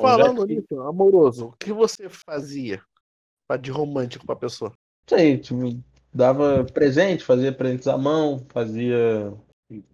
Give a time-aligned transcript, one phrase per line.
[0.00, 2.82] Falando nisso, amoroso, o que você fazia
[3.60, 4.72] de romântico pra pessoa?
[5.06, 5.78] Sei, tipo,
[6.12, 9.32] dava presente, fazia presentes à mão, fazia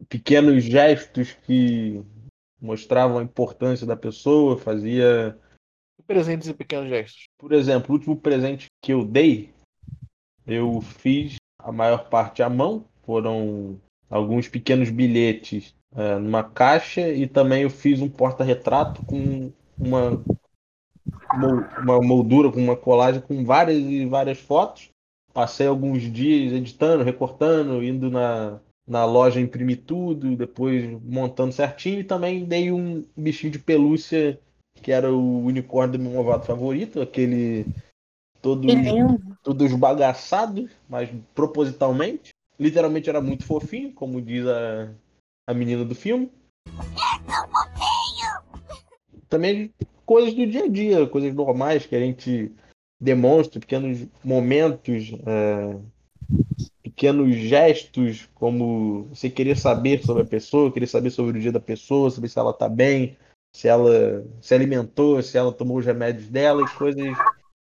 [0.09, 2.03] pequenos gestos que
[2.61, 5.39] mostravam a importância da pessoa, fazia.
[6.07, 7.29] Presentes e pequenos gestos.
[7.39, 9.53] Por exemplo, o último presente que eu dei,
[10.47, 17.27] eu fiz a maior parte à mão, foram alguns pequenos bilhetes é, numa caixa e
[17.27, 20.23] também eu fiz um porta-retrato com uma,
[21.79, 24.91] uma moldura, com uma colagem com várias e várias fotos.
[25.33, 32.05] Passei alguns dias editando, recortando, indo na, na loja imprimir tudo, depois montando certinho e
[32.05, 34.39] também dei um bichinho de pelúcia
[34.83, 37.67] que era o unicórnio do meu movado favorito, aquele
[38.41, 38.67] todo,
[39.43, 42.31] todo esbagaçado, mas propositalmente.
[42.59, 44.93] Literalmente era muito fofinho, como diz a,
[45.49, 46.31] a menina do filme.
[49.31, 49.73] Também
[50.05, 52.53] coisas do dia a dia, coisas normais que a gente
[53.01, 55.79] demonstra, pequenos momentos, é,
[56.83, 61.61] pequenos gestos, como você querer saber sobre a pessoa, querer saber sobre o dia da
[61.61, 63.17] pessoa, saber se ela está bem,
[63.55, 67.17] se ela se alimentou, se ela tomou os remédios dela, e coisas,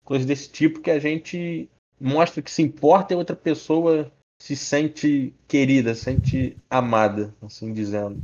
[0.05, 5.33] coisas desse tipo que a gente mostra que se importa e outra pessoa se sente
[5.47, 8.21] querida, sente amada, assim dizendo.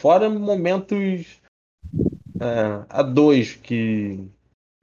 [0.00, 1.40] Fora momentos
[2.42, 4.28] é, a dois que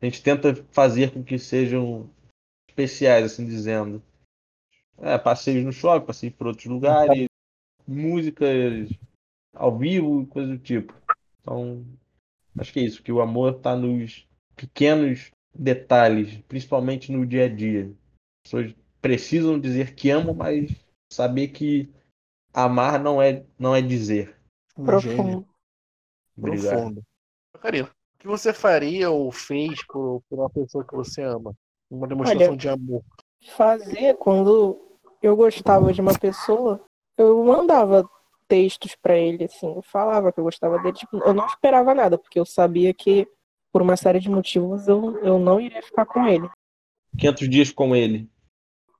[0.02, 2.10] a gente tenta fazer com que sejam
[2.70, 4.02] especiais, assim dizendo.
[5.00, 7.28] É, passeios no shopping, passeios por outros lugares,
[7.86, 8.90] músicas
[9.54, 10.94] ao vivo, coisa do tipo.
[11.42, 11.86] Então,
[12.58, 17.50] acho que é isso, que o amor está nos pequenos detalhes, principalmente no dia a
[17.50, 17.86] dia.
[17.86, 20.72] As pessoas precisam dizer que amam, mas
[21.12, 21.90] saber que
[22.54, 24.36] amar não é, não é dizer.
[24.76, 25.48] Profundo.
[26.38, 26.70] Obrigado.
[26.70, 27.09] Profundo.
[27.60, 31.54] Karina, o que você faria ou fez por, por uma pessoa que você ama?
[31.90, 33.04] Uma demonstração Olha, de amor.
[33.56, 34.80] Fazer quando
[35.22, 36.82] eu gostava de uma pessoa,
[37.18, 38.08] eu mandava
[38.48, 40.98] textos para ele, assim, eu falava que eu gostava dele.
[40.98, 43.28] Tipo, eu não esperava nada, porque eu sabia que,
[43.72, 46.50] por uma série de motivos, eu, eu não iria ficar com ele.
[47.18, 48.30] 500 dias com ele.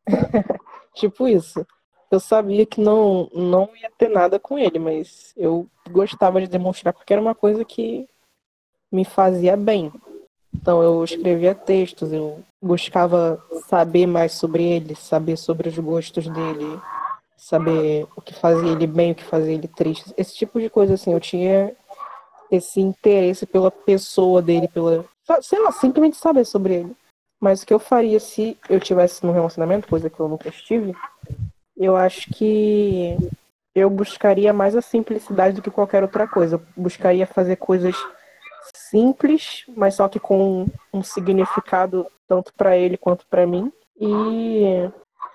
[0.96, 1.66] tipo isso.
[2.12, 6.94] Eu sabia que não, não ia ter nada com ele, mas eu gostava de demonstrar
[6.94, 8.08] porque era uma coisa que
[8.92, 9.92] me fazia bem.
[10.54, 16.80] Então eu escrevia textos, eu buscava saber mais sobre ele, saber sobre os gostos dele,
[17.38, 20.14] saber o que fazia ele bem, o que fazia ele triste.
[20.18, 21.74] Esse tipo de coisa assim, eu tinha
[22.52, 25.06] esse interesse pela pessoa dele, pela,
[25.42, 26.96] sei lá, simplesmente saber sobre ele.
[27.40, 30.94] Mas o que eu faria se eu tivesse num relacionamento, coisa que eu nunca estive,
[31.78, 33.16] eu acho que
[33.74, 36.56] eu buscaria mais a simplicidade do que qualquer outra coisa.
[36.56, 37.96] Eu buscaria fazer coisas
[38.74, 43.72] simples, mas só que com um significado tanto para ele quanto para mim.
[44.00, 44.90] E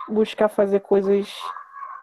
[0.09, 1.29] buscar fazer coisas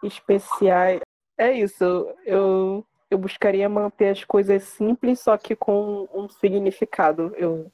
[0.02, 1.00] especiais.
[1.38, 1.84] É isso,
[2.24, 7.34] eu, eu buscaria manter as coisas simples, só que com um significado.
[7.36, 7.70] Eu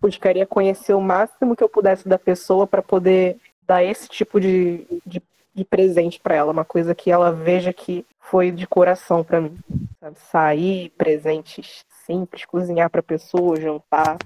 [0.00, 4.86] buscaria conhecer o máximo que eu pudesse da pessoa para poder dar esse tipo de,
[5.06, 5.22] de,
[5.54, 9.56] de presente para ela, uma coisa que ela veja que foi de coração para mim.
[10.00, 10.18] Sabe?
[10.18, 14.18] Sair, presentes simples, cozinhar para pessoa, jantar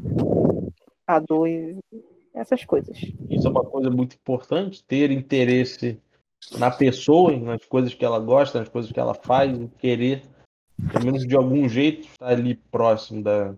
[1.06, 1.78] a dois,
[2.34, 2.98] essas coisas.
[3.28, 6.00] Isso é uma coisa muito importante, ter interesse
[6.58, 10.22] na pessoa, nas coisas que ela gosta, nas coisas que ela faz, querer,
[10.92, 13.54] pelo menos de algum jeito, estar ali próximo da,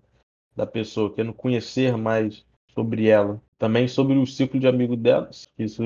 [0.57, 2.45] da pessoa, querendo conhecer mais
[2.75, 3.41] sobre ela.
[3.59, 5.83] Também sobre o ciclo de amigo delas, isso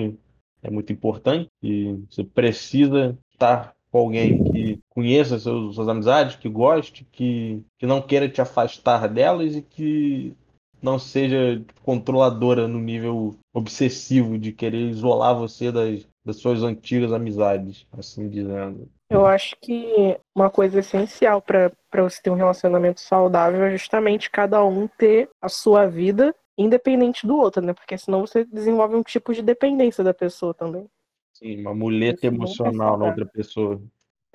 [0.63, 6.49] é muito importante e você precisa estar com alguém que conheça seus, suas amizades, que
[6.49, 10.37] goste, que, que não queira te afastar delas e que
[10.83, 17.87] não seja controladora no nível obsessivo de querer isolar você das, das suas antigas amizades,
[17.93, 18.89] assim dizendo.
[19.09, 24.65] Eu acho que uma coisa essencial para você ter um relacionamento saudável é justamente cada
[24.65, 27.73] um ter a sua vida independente do outro, né?
[27.73, 30.87] Porque senão você desenvolve um tipo de dependência da pessoa também.
[31.33, 33.81] Sim, uma muleta emocional na outra pessoa.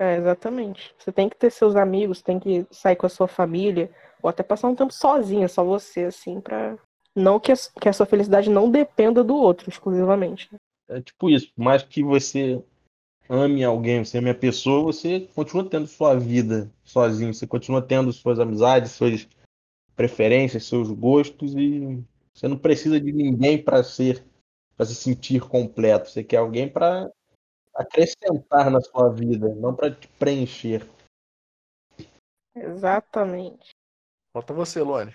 [0.00, 0.94] É, exatamente.
[0.98, 3.90] Você tem que ter seus amigos, tem que sair com a sua família,
[4.22, 6.78] ou até passar um tempo sozinha, só você, assim, pra.
[7.14, 10.48] Não que a, que a sua felicidade não dependa do outro, exclusivamente.
[10.88, 12.64] É tipo isso, por mais que você
[13.28, 18.10] ame alguém, você ame a pessoa, você continua tendo sua vida sozinho, você continua tendo
[18.10, 19.28] suas amizades, suas
[19.94, 22.02] preferências, seus gostos e
[22.32, 24.24] você não precisa de ninguém para ser
[24.76, 26.08] para se sentir completo.
[26.08, 27.10] Você quer alguém para
[27.80, 30.86] acrescentar na sua vida, não para te preencher.
[32.54, 33.70] Exatamente.
[34.32, 35.14] Falta você, Lore.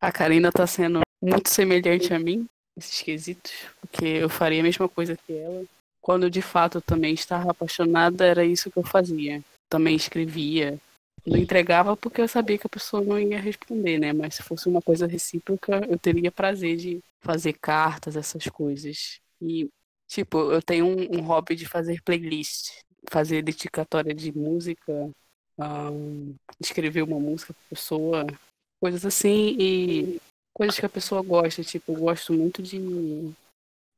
[0.00, 2.46] A Karina tá sendo muito semelhante a mim,
[2.76, 5.64] nesses quesitos, porque eu faria a mesma coisa que ela.
[6.00, 9.42] Quando de fato eu também estava apaixonada, era isso que eu fazia.
[9.70, 10.78] Também escrevia.
[11.24, 14.12] Não entregava porque eu sabia que a pessoa não ia responder, né?
[14.12, 19.20] Mas se fosse uma coisa recíproca, eu teria prazer de fazer cartas, essas coisas.
[19.40, 19.70] E,
[20.12, 22.70] tipo, eu tenho um, um hobby de fazer playlist,
[23.08, 25.10] fazer dedicatória de música,
[25.58, 28.26] um, escrever uma música pra pessoa,
[28.78, 30.20] coisas assim, e
[30.52, 31.64] coisas que a pessoa gosta.
[31.64, 32.78] Tipo, eu gosto muito de,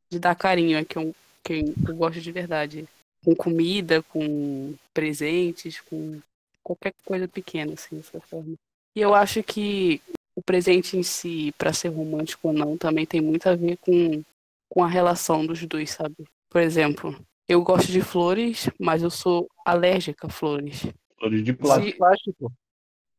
[0.08, 2.88] de dar carinho a quem, quem eu gosto de verdade.
[3.24, 6.20] Com comida, com presentes, com
[6.62, 8.54] qualquer coisa pequena, assim, dessa forma.
[8.94, 10.00] E eu acho que
[10.36, 14.22] o presente em si, para ser romântico ou não, também tem muito a ver com,
[14.74, 16.16] com a relação dos dois, sabe?
[16.50, 17.16] Por exemplo,
[17.48, 20.84] eu gosto de flores, mas eu sou alérgica a flores.
[21.16, 22.52] Flores de plástico.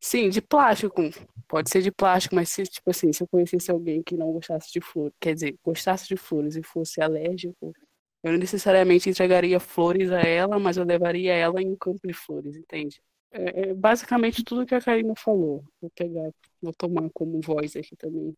[0.02, 1.02] Sim, de plástico.
[1.48, 4.70] Pode ser de plástico, mas se, tipo assim, se eu conhecesse alguém que não gostasse
[4.70, 7.74] de flores, quer dizer, gostasse de flores e fosse alérgico,
[8.22, 12.14] eu não necessariamente entregaria flores a ela, mas eu levaria ela em um campo de
[12.14, 13.02] flores, entende?
[13.32, 15.64] É, é basicamente tudo que a Karina falou.
[15.80, 16.30] Vou pegar,
[16.62, 18.36] vou tomar como voz aqui também.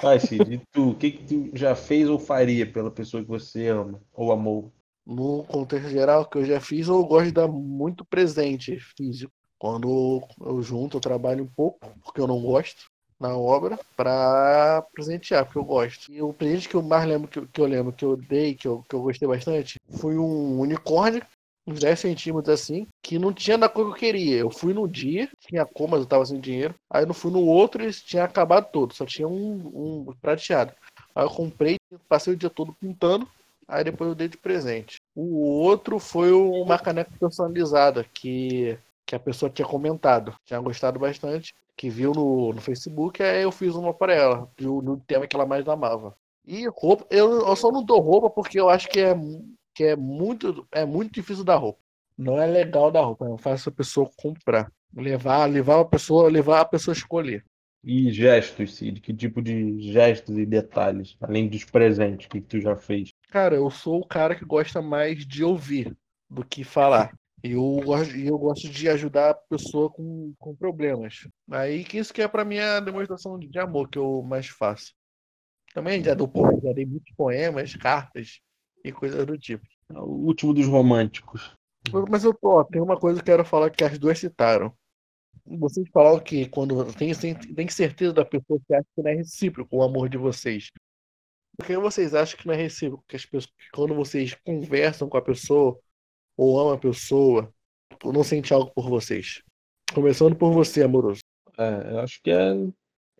[0.00, 3.28] Vai, Cid, e tu, o que, que tu já fez ou faria pela pessoa que
[3.28, 4.72] você ama ou amou?
[5.06, 9.32] No contexto geral, que eu já fiz, eu gosto de dar muito presente físico.
[9.58, 15.44] Quando eu junto, eu trabalho um pouco, porque eu não gosto, na obra, para presentear,
[15.44, 16.12] porque eu gosto.
[16.12, 18.54] E o presente que eu mais lembro, que eu, que eu lembro, que eu dei,
[18.54, 21.22] que eu, que eu gostei bastante, foi um unicórnio,
[21.66, 24.36] uns 10 centímetros assim, que não tinha da cor que eu queria.
[24.36, 26.74] Eu fui no dia, tinha cor, mas eu tava sem dinheiro.
[26.90, 30.72] Aí eu fui no outro e tinha acabado todo, só tinha um, um prateado.
[31.14, 31.76] Aí eu comprei,
[32.08, 33.28] passei o dia todo pintando,
[33.66, 34.96] aí depois eu dei de presente.
[35.14, 41.54] O outro foi uma caneca personalizada, que que a pessoa tinha comentado, tinha gostado bastante,
[41.76, 45.46] que viu no, no Facebook, aí eu fiz uma para ela, no tema que ela
[45.46, 46.16] mais amava.
[46.44, 49.14] E roupa, eu, eu só não dou roupa porque eu acho que é,
[49.76, 51.78] que é muito é muito difícil dar roupa.
[52.16, 54.72] Não é legal dar roupa, não faz a pessoa comprar.
[54.94, 57.44] Levar, levar a pessoa, levar a pessoa a escolher.
[57.84, 59.02] E gestos, Cid?
[59.02, 63.10] Que tipo de gestos e detalhes, além dos presentes que tu já fez?
[63.28, 65.94] Cara, eu sou o cara que gosta mais de ouvir
[66.30, 67.14] do que falar.
[67.44, 67.82] E eu,
[68.24, 71.28] eu gosto de ajudar a pessoa com, com problemas.
[71.50, 74.94] Aí que isso que é para mim a demonstração de amor que eu mais faço.
[75.74, 76.32] Também já, dou,
[76.62, 78.40] já dei muitos poemas, cartas
[78.88, 79.66] e coisas do tipo.
[79.90, 81.56] É o último dos românticos.
[82.08, 84.72] Mas eu tô, tem uma coisa que eu quero falar que as duas citaram.
[85.44, 89.76] Vocês falaram que quando tem, tem certeza da pessoa que acha que não é recíproco
[89.76, 90.70] o amor de vocês.
[91.56, 93.04] Por que vocês acham que não é recíproco?
[93.08, 95.78] Que as pessoas, quando vocês conversam com a pessoa,
[96.36, 97.52] ou ama a pessoa
[98.02, 99.42] ou não sente algo por vocês?
[99.94, 101.20] Começando por você, amoroso.
[101.56, 102.52] É, eu acho que é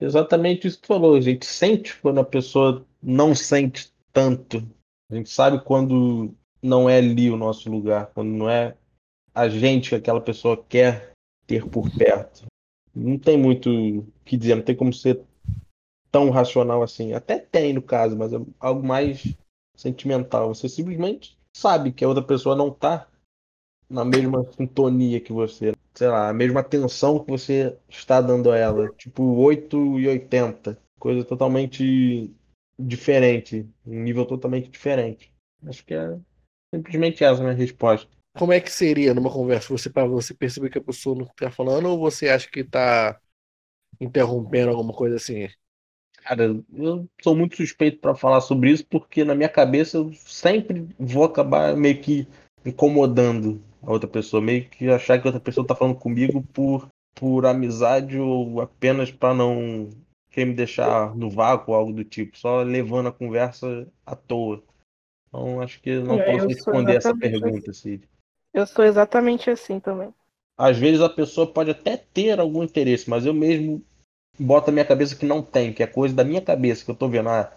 [0.01, 1.15] exatamente isso que tu falou.
[1.15, 4.69] A gente sente quando a pessoa não sente tanto.
[5.11, 8.77] A gente sabe quando não é ali o nosso lugar, quando não é
[9.35, 11.13] a gente que aquela pessoa quer
[11.47, 12.47] ter por perto.
[12.95, 15.23] Não tem muito o que dizer, não tem como ser
[16.11, 17.13] tão racional assim.
[17.13, 19.35] Até tem no caso, mas é algo mais
[19.77, 20.55] sentimental.
[20.55, 23.07] Você simplesmente sabe que a outra pessoa não tá
[23.89, 28.57] na mesma sintonia que você, sei lá, a mesma atenção que você está dando a
[28.57, 32.35] ela, tipo 8 e 80, coisa totalmente
[32.79, 35.33] diferente, um nível totalmente diferente.
[35.67, 36.19] Acho que é
[36.75, 38.09] simplesmente essa a minha resposta.
[38.37, 41.51] Como é que seria numa conversa você para você perceber que a pessoa não está
[41.51, 43.19] falando ou você acha que está
[43.99, 45.49] interrompendo alguma coisa assim?
[46.23, 50.87] Cara, eu sou muito suspeito para falar sobre isso porque na minha cabeça eu sempre
[50.99, 52.29] vou acabar meio que
[52.65, 56.89] incomodando a outra pessoa, meio que achar que a outra pessoa tá falando comigo por,
[57.15, 59.89] por amizade ou apenas para não
[60.37, 64.63] querer me deixar no vácuo ou algo do tipo, só levando a conversa à toa.
[65.29, 67.93] Então acho que não é, posso responder essa pergunta, assim.
[67.97, 68.09] Cid.
[68.53, 70.13] Eu sou exatamente assim também.
[70.59, 73.83] Às vezes a pessoa pode até ter algum interesse, mas eu mesmo
[74.39, 76.95] bota a minha cabeça que não tem, que é coisa da minha cabeça, que eu
[76.95, 77.31] tô vendo.
[77.31, 77.53] Ah,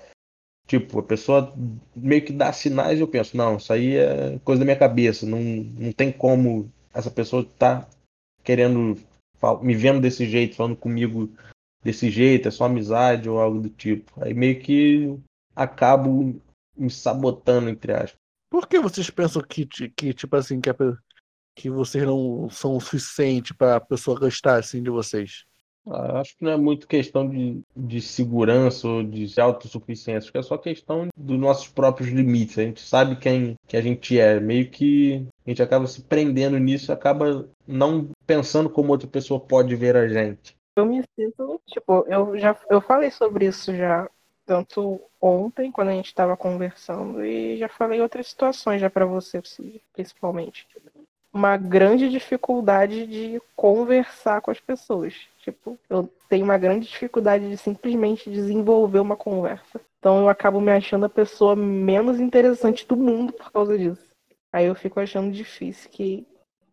[0.65, 1.53] tipo, a pessoa
[1.95, 5.25] meio que dá sinais e eu penso, não, isso aí é coisa da minha cabeça.
[5.25, 7.87] Não, não tem como essa pessoa tá
[8.43, 8.97] querendo,
[9.61, 11.29] me vendo desse jeito, falando comigo
[11.83, 14.11] desse jeito, é só amizade ou algo do tipo.
[14.21, 15.17] Aí meio que
[15.55, 16.39] acabo
[16.77, 18.19] me sabotando, entre aspas.
[18.49, 20.75] Por que vocês pensam que, que tipo assim, que, a,
[21.55, 25.45] que vocês não são o suficiente para a pessoa gostar assim de vocês?
[25.87, 30.37] Ah, acho que não é muito questão de, de segurança ou de autossuficiência, acho que
[30.37, 32.57] é só questão dos nossos próprios limites.
[32.57, 36.57] A gente sabe quem que a gente é, meio que a gente acaba se prendendo
[36.57, 40.55] nisso e acaba não pensando como outra pessoa pode ver a gente.
[40.79, 44.09] Eu me sinto, tipo, eu já eu falei sobre isso já,
[44.45, 49.41] tanto ontem, quando a gente estava conversando, e já falei outras situações já para você,
[49.93, 50.67] principalmente.
[51.31, 55.13] Uma grande dificuldade de conversar com as pessoas.
[55.41, 59.79] Tipo, eu tenho uma grande dificuldade de simplesmente desenvolver uma conversa.
[59.99, 64.09] Então eu acabo me achando a pessoa menos interessante do mundo por causa disso.
[64.51, 66.25] Aí eu fico achando difícil que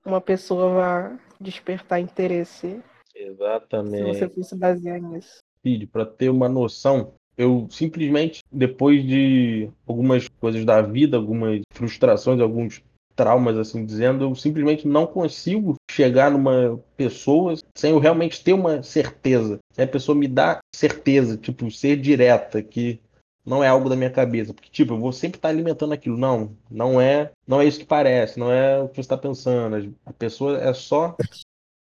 [0.05, 2.81] uma pessoa vá despertar interesse.
[3.17, 4.15] Exatamente.
[4.15, 5.39] Se você fosse basear nisso.
[5.63, 12.41] Filho, para ter uma noção, eu simplesmente, depois de algumas coisas da vida, algumas frustrações,
[12.41, 12.83] alguns
[13.17, 18.83] traumas, assim dizendo, eu simplesmente não consigo chegar numa pessoa sem eu realmente ter uma
[18.83, 19.59] certeza.
[19.73, 23.01] Se a pessoa me dá certeza, tipo, ser direta, que
[23.45, 24.53] não é algo da minha cabeça.
[24.53, 26.19] Porque, tipo, eu vou sempre estar alimentando aquilo.
[26.19, 29.95] Não, não é, não é isso que parece, não é o que você está pensando.
[30.05, 31.17] A pessoa é só.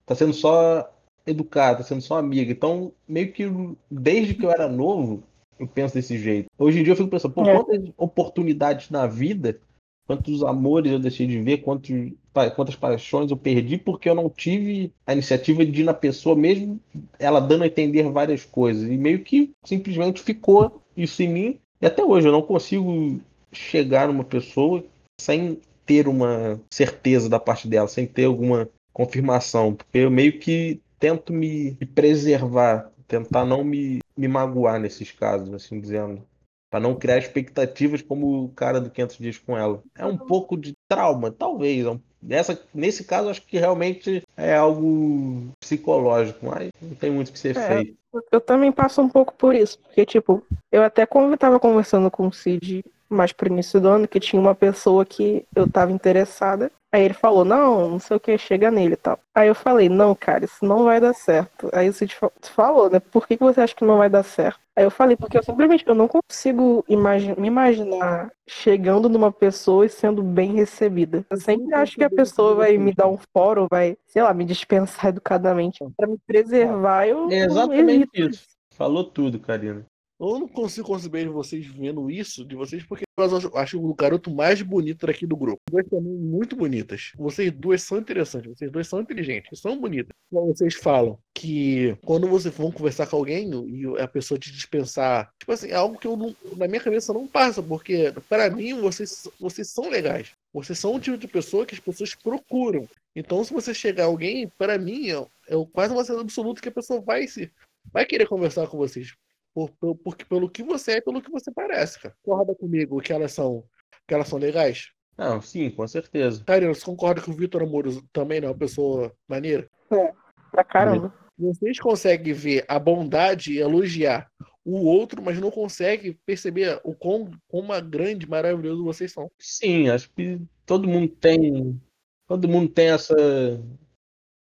[0.01, 0.92] está sendo só
[1.25, 2.51] educada, sendo só amiga.
[2.51, 3.45] Então, meio que
[3.89, 5.23] desde que eu era novo,
[5.59, 6.49] eu penso desse jeito.
[6.57, 7.53] Hoje em dia eu fico pensando, pô, é.
[7.53, 9.59] quantas oportunidades na vida,
[10.05, 12.11] quantos amores eu deixei de ver, quantos,
[12.55, 16.79] quantas paixões eu perdi porque eu não tive a iniciativa de ir na pessoa, mesmo
[17.17, 18.89] ela dando a entender várias coisas.
[18.89, 21.59] E meio que simplesmente ficou isso em mim.
[21.81, 23.19] E até hoje eu não consigo
[23.51, 24.83] chegar numa pessoa
[25.19, 30.79] sem ter uma certeza da parte dela, sem ter alguma confirmação, porque eu meio que
[31.03, 36.23] tento me preservar, tentar não me, me magoar nesses casos, assim dizendo,
[36.71, 39.83] para não criar expectativas como o cara do 500 dias com ela.
[39.93, 45.51] É um pouco de trauma, talvez, é Nessa, nesse caso, acho que realmente é algo
[45.59, 47.97] psicológico, mas não tem muito que ser é, feito.
[48.31, 50.41] Eu também passo um pouco por isso, porque, tipo,
[50.71, 52.81] eu até quando estava conversando com o Cid
[53.13, 57.15] mais pro início do ano, que tinha uma pessoa que eu tava interessada, Aí ele
[57.15, 59.19] falou, não, não sei o que, chega nele e tal.
[59.33, 61.67] Aí eu falei, não, cara, isso não vai dar certo.
[61.73, 64.59] Aí o Cid falou, né, por que, que você acha que não vai dar certo?
[64.75, 69.87] Aí eu falei, porque eu simplesmente eu não consigo imagi me imaginar chegando numa pessoa
[69.87, 71.25] e sendo bem recebida.
[71.31, 74.45] Eu sempre acho que a pessoa vai me dar um fórum, vai, sei lá, me
[74.45, 75.79] dispensar educadamente.
[75.97, 77.27] para me preservar, eu.
[77.31, 78.45] É exatamente isso.
[78.69, 79.83] Falou tudo, Karina.
[80.19, 84.61] Eu não consigo conceber vocês vendo isso de vocês, porque eu acho o garoto mais
[84.61, 85.61] bonito daqui do grupo.
[85.69, 87.11] Duas também muito bonitas.
[87.15, 90.13] Vocês duas são interessantes, vocês duas são inteligentes, são bonitas.
[90.31, 95.51] Vocês falam que quando vocês vão conversar com alguém e a pessoa te dispensar, tipo
[95.51, 99.27] assim, é algo que eu não, na minha cabeça não passa, porque para mim vocês,
[99.39, 100.31] vocês são legais.
[100.53, 102.87] Vocês são o tipo de pessoa que as pessoas procuram.
[103.15, 105.17] Então, se você chegar alguém, para mim, é,
[105.47, 107.51] é quase uma certeza absoluta que a pessoa vai se
[107.91, 109.13] vai querer conversar com vocês.
[109.53, 112.15] Por, por, porque pelo que você é e pelo que você parece, cara.
[112.23, 113.63] Concorda comigo que elas são,
[114.07, 114.91] que elas são legais?
[115.17, 116.43] Não, sim, com certeza.
[116.43, 119.69] Karina, você concorda que o Vitor Amoroso também não é uma pessoa maneira?
[119.91, 120.13] É,
[120.51, 121.13] pra caramba.
[121.37, 124.31] Vocês conseguem ver a bondade e elogiar
[124.65, 129.29] o outro, mas não conseguem perceber o quão, quão grande, maravilhoso vocês são.
[129.37, 131.79] Sim, acho que todo mundo tem.
[132.27, 133.15] Todo mundo tem essa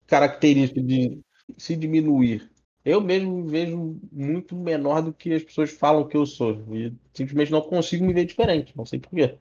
[0.05, 1.19] característica de
[1.57, 2.52] se diminuir
[2.85, 6.61] eu mesmo me vejo muito menor do que as pessoas falam que eu sou.
[6.71, 8.75] E simplesmente não consigo me ver diferente.
[8.75, 9.37] Não sei porquê.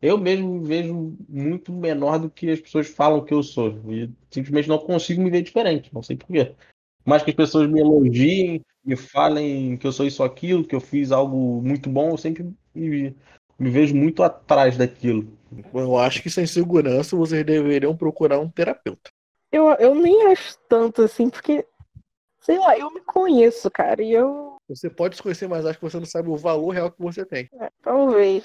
[0.00, 3.78] Eu mesmo me vejo muito menor do que as pessoas falam que eu sou.
[3.90, 5.92] E simplesmente não consigo me ver diferente.
[5.92, 6.54] Não sei porquê.
[7.04, 10.74] Mas que as pessoas me elogiem, me falem que eu sou isso ou aquilo, que
[10.74, 12.44] eu fiz algo muito bom, eu sempre
[12.74, 13.14] me,
[13.58, 15.28] me vejo muito atrás daquilo.
[15.74, 19.10] Eu acho que sem segurança vocês deveriam procurar um terapeuta.
[19.52, 21.66] Eu, eu nem acho tanto assim, porque
[22.40, 24.56] Sei lá, eu me conheço, cara, e eu.
[24.68, 27.24] Você pode se conhecer, mas acho que você não sabe o valor real que você
[27.24, 27.48] tem.
[27.60, 28.44] É, talvez.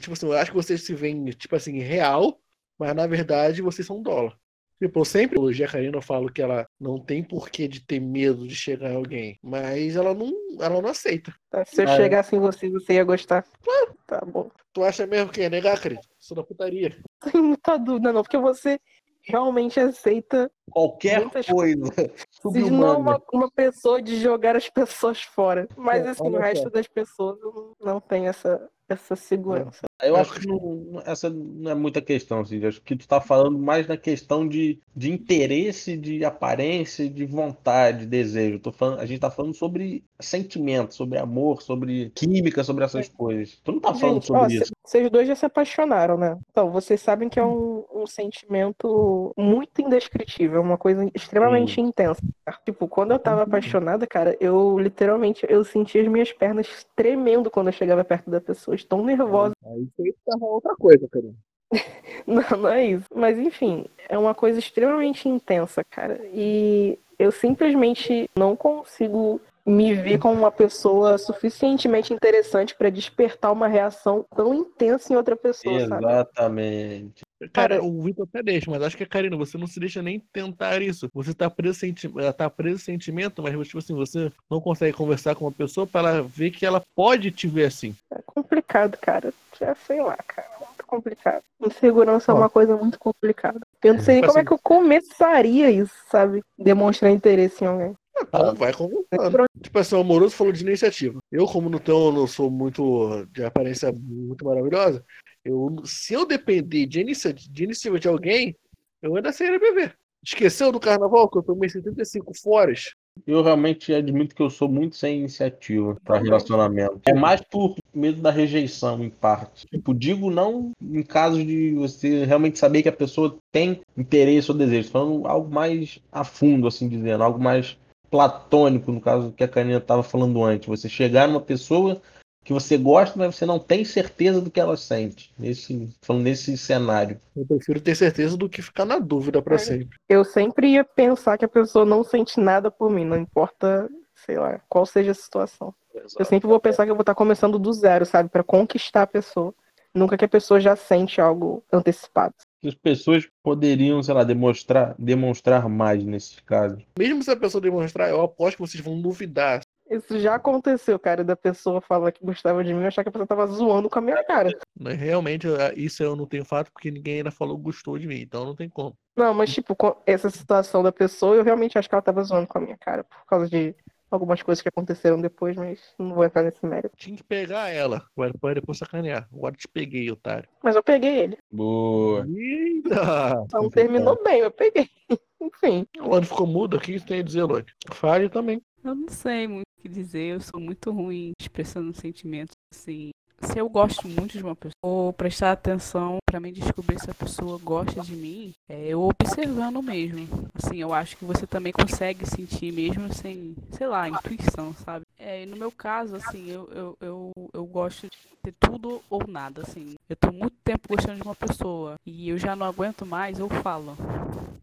[0.00, 2.38] Tipo assim, eu acho que vocês se veem, tipo assim, real,
[2.78, 4.36] mas na verdade vocês são dólar.
[4.82, 8.48] Tipo, eu sempre, o Karina, eu falo que ela não tem porquê de ter medo
[8.48, 11.32] de chegar em alguém, mas ela não, ela não aceita.
[11.48, 13.44] Tá, se eu ah, chegasse em você, você ia gostar.
[13.62, 13.94] Claro.
[14.08, 14.50] Tá bom.
[14.72, 16.00] Tu acha mesmo que ia negar, Karina?
[16.18, 16.96] Sou da putaria.
[17.30, 18.80] Tem muita dúvida, não, porque você
[19.22, 21.84] realmente aceita qualquer coisa.
[22.30, 25.68] Se não uma, uma pessoa de jogar as pessoas fora.
[25.76, 27.38] Mas é, assim, o resto das pessoas
[27.80, 29.86] não tem essa, essa segurança.
[30.02, 32.64] Eu acho que não, essa não é muita questão, assim.
[32.64, 38.04] Acho que tu tá falando mais na questão de, de interesse, de aparência, de vontade,
[38.04, 38.58] desejo.
[38.58, 43.60] Tô falando, a gente tá falando sobre sentimento, sobre amor, sobre química, sobre essas coisas.
[43.62, 44.72] Tu não tá falando gente, sobre ó, isso.
[44.84, 46.36] Vocês dois já se apaixonaram, né?
[46.50, 51.86] Então, vocês sabem que é um, um sentimento muito indescritível, uma coisa extremamente hum.
[51.86, 52.20] intensa.
[52.64, 57.68] Tipo, quando eu tava apaixonada, cara, eu literalmente eu sentia as minhas pernas tremendo quando
[57.68, 59.54] eu chegava perto da pessoa, tão nervosa.
[59.64, 61.32] Aí você tá outra coisa, cara.
[62.26, 63.06] não, não é isso.
[63.14, 66.20] Mas enfim, é uma coisa extremamente intensa, cara.
[66.32, 73.68] E Eu simplesmente não consigo me ver como uma pessoa suficientemente interessante para despertar uma
[73.68, 76.04] reação tão intensa em outra pessoa, sabe?
[76.04, 77.22] Exatamente.
[77.52, 80.20] Cara, Cara, o Vitor até deixa, mas acho que, Karina, você não se deixa nem
[80.32, 81.08] tentar isso.
[81.12, 85.34] Você tá preso, senti ela tá preso sentimento, mas tipo assim, você não consegue conversar
[85.34, 87.94] com uma pessoa para ela ver que ela pode te ver assim.
[88.12, 89.32] É complicado, cara.
[89.58, 90.48] Já sei lá, cara.
[90.60, 91.42] Muito complicado.
[91.60, 93.60] Insegurança é uma coisa muito complicada.
[93.82, 96.42] Eu não sei nem como é que eu começaria isso, sabe?
[96.58, 97.96] Demonstrar interesse em alguém.
[98.20, 99.46] Então, vai conversando.
[99.60, 101.18] Tipo assim, o amoroso falou de iniciativa.
[101.30, 105.04] Eu, como não, tenho, não sou muito de aparência muito maravilhosa,
[105.44, 108.56] eu, se eu depender de, inicia, de iniciativa de alguém,
[109.00, 109.96] eu ainda seria beber.
[110.24, 112.92] Esqueceu do carnaval que eu tomei 75 foras?
[113.26, 117.00] Eu realmente admito que eu sou muito sem iniciativa para relacionamento.
[117.04, 119.66] É mais por medo da rejeição, em parte.
[119.66, 124.56] Tipo, digo não em casos de você realmente saber que a pessoa tem interesse ou
[124.56, 124.90] desejo.
[124.90, 127.76] Falando algo mais a fundo, assim dizendo, algo mais
[128.12, 130.68] platônico, no caso que a Karina estava falando antes.
[130.68, 132.00] Você chegar numa pessoa
[132.44, 135.32] que você gosta, mas você não tem certeza do que ela sente.
[135.38, 137.18] Nesse, falando nesse cenário.
[137.34, 139.58] Eu prefiro ter certeza do que ficar na dúvida para É.
[139.58, 139.96] sempre.
[140.06, 144.36] Eu sempre ia pensar que a pessoa não sente nada por mim, não importa, sei
[144.38, 145.74] lá, qual seja a situação.
[146.18, 148.28] Eu sempre vou pensar que eu vou estar começando do zero, sabe?
[148.28, 149.54] Pra conquistar a pessoa.
[149.94, 152.34] Nunca que a pessoa já sente algo antecipado.
[152.62, 156.78] Que as pessoas poderiam, sei lá, demonstrar, demonstrar mais nesse caso.
[156.96, 159.60] Mesmo se a pessoa demonstrar, eu aposto que vocês vão duvidar.
[159.90, 163.12] Isso já aconteceu, cara, da pessoa falar que gostava de mim e achar que a
[163.12, 164.56] pessoa tava zoando com a minha cara.
[164.78, 168.06] Mas realmente, eu- isso eu não tenho fato, porque ninguém ainda falou que gostou de
[168.06, 168.94] mim, então não tem como.
[169.16, 172.46] Não, mas tipo, com essa situação da pessoa, eu realmente acho que ela tava zoando
[172.46, 173.74] com a minha cara por causa de
[174.14, 176.96] algumas coisas que aconteceram depois, mas não vou entrar nesse mérito.
[176.96, 179.28] Tinha que pegar ela, agora pode depois sacanear.
[179.32, 180.48] Agora te peguei, otário.
[180.62, 181.38] Mas eu peguei ele.
[181.50, 182.26] Boa.
[182.28, 183.42] Eita!
[183.44, 184.88] Então terminou bem, eu peguei.
[185.40, 185.86] Enfim.
[185.98, 187.66] O Lone ficou mudo, o que você tem a dizer, Lone?
[187.90, 188.62] Fale também.
[188.84, 193.10] Eu não sei muito o que dizer, eu sou muito ruim expressando sentimentos assim.
[193.42, 197.14] Se eu gosto muito de uma pessoa, ou prestar atenção pra mim descobrir se a
[197.14, 200.26] pessoa gosta de mim, é eu observando mesmo.
[200.54, 205.04] Assim, eu acho que você também consegue sentir mesmo sem, sei lá, intuição, sabe?
[205.18, 208.10] É, no meu caso, assim, eu, eu, eu, eu gosto de
[208.42, 209.96] ter tudo ou nada, assim.
[210.08, 213.48] Eu tô muito tempo gostando de uma pessoa e eu já não aguento mais, eu
[213.48, 213.96] falo.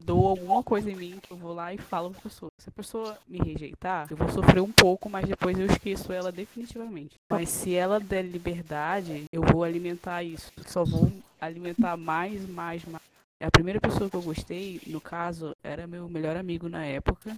[0.10, 2.50] Dou alguma coisa em mim que eu vou lá e falo pra pessoa.
[2.58, 6.32] Se a pessoa me rejeitar, eu vou sofrer um pouco, mas depois eu esqueço ela
[6.32, 7.14] definitivamente.
[7.30, 10.52] Mas se ela der liberdade, eu vou alimentar isso.
[10.66, 13.04] Só vou alimentar mais, mais, mais.
[13.40, 17.38] A primeira pessoa que eu gostei, no caso, era meu melhor amigo na época.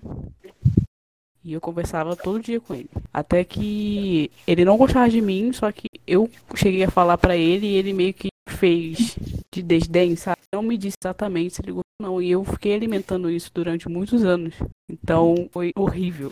[1.43, 2.89] E eu conversava todo dia com ele.
[3.11, 7.67] Até que ele não gostava de mim, só que eu cheguei a falar pra ele
[7.67, 9.17] e ele meio que fez
[9.53, 10.39] de desdém, sabe?
[10.53, 12.21] Não me disse exatamente se ele não.
[12.21, 14.55] E eu fiquei alimentando isso durante muitos anos.
[14.89, 16.31] Então foi horrível.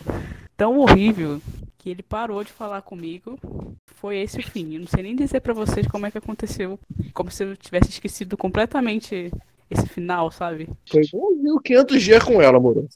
[0.58, 1.42] Tão horrível
[1.78, 3.38] que ele parou de falar comigo.
[3.96, 4.74] Foi esse o fim.
[4.74, 6.78] Eu não sei nem dizer pra vocês como é que aconteceu.
[7.14, 9.32] Como se eu tivesse esquecido completamente
[9.70, 10.68] esse final, sabe?
[10.90, 12.90] Foi igualzinho 500 dias com ela, amoroso.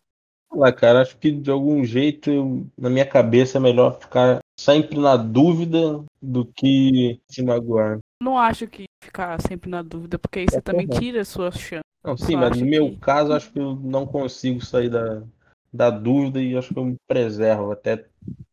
[0.52, 5.00] Lá, cara, acho que de algum jeito, eu- na minha cabeça, é melhor ficar sempre
[5.00, 7.98] na dúvida do que se magoar.
[8.22, 11.04] Não acho que ficar sempre na dúvida, porque aí você também correto.
[11.06, 11.84] tira a sua chance.
[12.04, 15.24] Não, sim, mas no meu que- caso, acho que eu não consigo sair da,
[15.72, 18.06] da dúvida e acho que eu me preservo até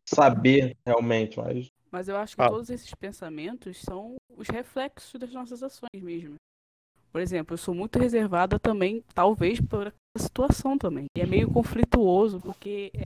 [0.07, 2.47] saber realmente, mas Mas eu acho que Ah.
[2.49, 6.35] todos esses pensamentos são os reflexos das nossas ações mesmo.
[7.11, 11.05] Por exemplo, eu sou muito reservada também, talvez por essa situação também.
[11.17, 13.03] E é meio conflituoso, porque é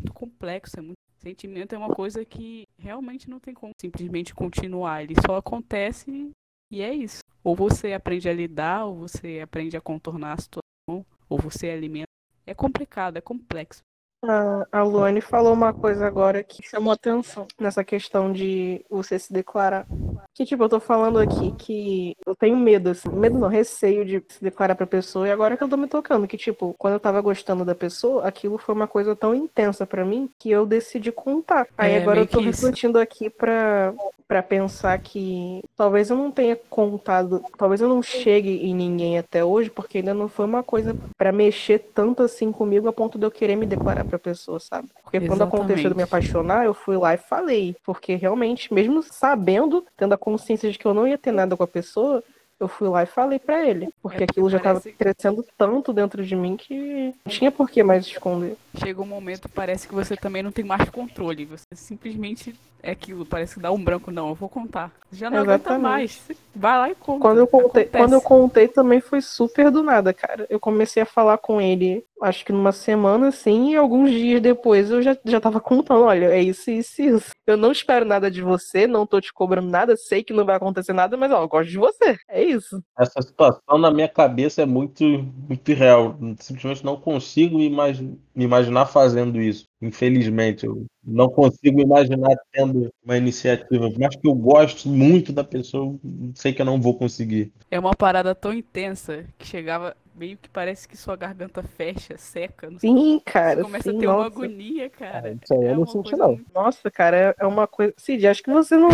[0.00, 0.98] muito complexo, é muito.
[1.20, 5.02] Sentimento é uma coisa que realmente não tem como simplesmente continuar.
[5.02, 6.30] Ele só acontece
[6.70, 7.20] e é isso.
[7.42, 12.08] Ou você aprende a lidar, ou você aprende a contornar a situação, ou você alimenta.
[12.46, 13.82] É complicado, é complexo.
[14.22, 19.32] A, a Luane falou uma coisa agora que chamou atenção nessa questão de você se
[19.32, 19.86] declarar.
[20.34, 24.22] Que, tipo, eu tô falando aqui que eu tenho medo, assim, medo não, receio de
[24.28, 27.00] se declarar pra pessoa, e agora que eu tô me tocando, que, tipo, quando eu
[27.00, 31.10] tava gostando da pessoa, aquilo foi uma coisa tão intensa pra mim que eu decidi
[31.12, 31.66] contar.
[31.76, 32.48] Aí É, agora eu tô isso.
[32.48, 33.92] refletindo aqui pra,
[34.28, 39.44] pra pensar que talvez eu não tenha contado, talvez eu não chegue em ninguém até
[39.44, 43.24] hoje, porque ainda não foi uma coisa pra mexer tanto assim comigo a ponto de
[43.26, 44.88] eu querer me declarar pra pessoa, sabe?
[45.02, 46.02] Porque quando aconteceu de me Exatamente.
[46.02, 47.76] apaixonar, eu fui lá e falei.
[47.84, 51.62] Porque realmente, mesmo sabendo, tendo a consciência de que eu não ia ter nada com
[51.62, 52.22] a pessoa,
[52.60, 53.88] eu fui lá e falei pra ele.
[54.02, 57.82] Porque É aquilo já tava crescendo tanto dentro de mim que não tinha por que
[57.82, 58.56] mais esconder.
[58.82, 61.44] chega um momento parece que você também não tem mais controle.
[61.44, 64.92] Você simplesmente é aquilo, parece que dá um branco, não, eu vou contar.
[65.10, 65.82] Já não aguenta Exatamente.
[65.82, 66.22] mais.
[66.54, 67.20] Vai lá e conta.
[67.20, 67.90] Quando eu contei, Acontece.
[67.96, 70.46] quando eu contei também foi super do nada, cara.
[70.50, 74.90] Eu comecei a falar com ele, acho que numa semana assim, e alguns dias depois
[74.90, 77.30] eu já, já tava contando, olha, é isso, isso, isso.
[77.46, 80.56] Eu não espero nada de você, não tô te cobrando nada, sei que não vai
[80.56, 82.16] acontecer nada, mas ó, eu gosto de você.
[82.28, 82.82] É isso.
[82.98, 86.18] Essa situação na minha cabeça é muito, muito real.
[86.38, 89.64] Simplesmente não consigo imagi- me imaginar fazendo isso.
[89.80, 93.88] Infelizmente, eu não consigo imaginar tendo uma iniciativa.
[93.98, 95.96] Mais que eu gosto muito da pessoa,
[96.34, 97.52] sei que eu não vou conseguir.
[97.70, 102.68] É uma parada tão intensa que chegava meio que parece que sua garganta fecha, seca.
[102.70, 102.90] Não sei.
[102.90, 103.56] Sim, cara.
[103.56, 104.26] Você começa sim, a ter uma nossa.
[104.26, 105.30] agonia, cara.
[105.42, 106.28] isso aí eu É não uma senti, não.
[106.28, 107.94] muito- Nossa, cara, é- uma coisa.
[107.96, 108.88] Cid, acho que você não.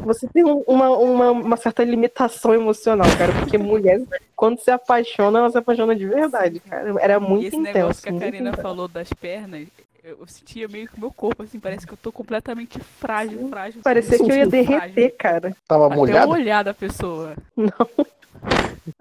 [0.00, 3.32] Você tem um- uma, uma, uma certa limitação emocional, cara.
[3.32, 4.00] Porque mulher,
[4.36, 6.94] quando se apaixona, ela se apaixona de verdade, cara.
[7.00, 7.78] Era E muito esse intenso.
[7.78, 8.62] negócio que a Karina intenso.
[8.62, 9.66] falou das pernas,
[10.04, 13.82] eu sentia meio que meu corpo, assim, parece que eu tô completamente frágil, frágil.
[13.82, 14.50] Parecia que eu ia frágil.
[14.50, 15.56] derreter, cara.
[15.66, 16.30] Tava Até molhado?
[16.30, 17.34] o olhar da pessoa.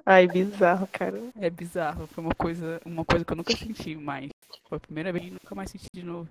[0.06, 1.22] Ai, bizarro, cara.
[1.40, 2.08] É bizarro.
[2.08, 4.30] Foi uma coisa, uma coisa que eu nunca senti mais.
[4.70, 6.28] Foi a primeira vez e nunca mais senti de novo.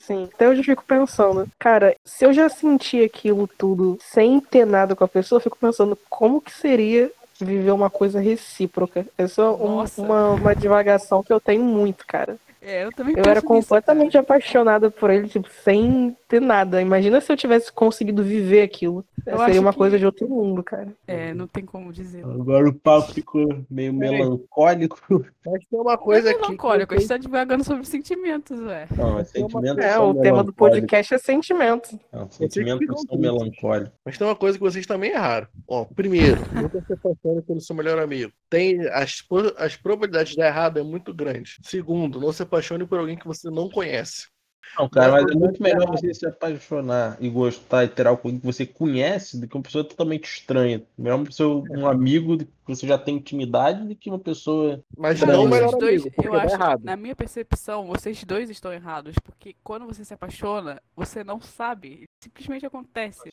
[0.00, 4.96] Sim, hoje eu fico pensando, cara, se eu já senti aquilo tudo sem ter nada
[4.96, 9.06] com a pessoa, eu fico pensando como que seria viver uma coisa recíproca.
[9.16, 10.02] Essa é um- Nossa.
[10.02, 12.36] uma, uma divagação que eu tenho muito, cara.
[12.64, 16.80] É, eu também Eu era completamente apaixonada por ele, tipo, sem ter nada.
[16.80, 19.04] Imagina se eu tivesse conseguido viver aquilo.
[19.26, 20.88] Eu Seria uma que- coisa de outro mundo, cara.
[21.06, 22.24] É, não tem como dizer.
[22.24, 24.98] Agora o papo ficou meio melancólico.
[25.44, 26.40] Mas tem uma Coisa é aqui.
[26.42, 28.86] melancólico, a gente tá divagando sobre sentimentos, ué.
[28.96, 31.98] Não, é sentimentos É, são o tema do podcast é sentimento.
[32.12, 33.92] Não, sentimentos ficam são melancólicos.
[34.04, 35.46] Mas tem uma coisa que vocês também erraram.
[35.66, 38.32] Ó, primeiro, nunca se apaixone pelo seu melhor amigo.
[38.48, 39.22] Tem as,
[39.58, 41.56] as probabilidades de dar errado é muito grande.
[41.62, 44.30] Segundo, não se apaixone por alguém que você não conhece.
[44.78, 48.22] Não, cara, mas é não muito melhor você se apaixonar e gostar e ter algo
[48.22, 50.82] que você conhece do que uma pessoa totalmente estranha.
[50.96, 54.82] Melhor uma pessoa, um amigo que você já tem intimidade do que uma pessoa.
[54.96, 56.84] Mas Não, não mas dois, amigo, eu acho, errado.
[56.84, 62.08] na minha percepção, vocês dois estão errados, porque quando você se apaixona, você não sabe,
[62.22, 63.30] simplesmente acontece.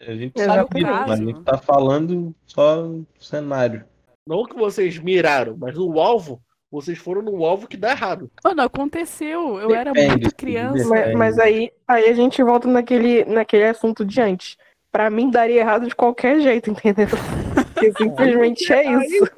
[0.00, 0.86] A gente Exatamente.
[0.86, 3.86] sabe, mas a gente tá falando só do cenário.
[4.26, 6.42] Não que vocês miraram, mas o alvo,
[6.74, 8.30] vocês foram no alvo que dá errado.
[8.42, 10.88] Mano, aconteceu, eu era Depende, muito criança.
[10.88, 14.56] Mas, mas aí, aí a gente volta naquele, naquele assunto de antes.
[14.90, 17.06] Pra mim daria errado de qualquer jeito, entendeu?
[17.74, 19.30] Porque simplesmente é isso.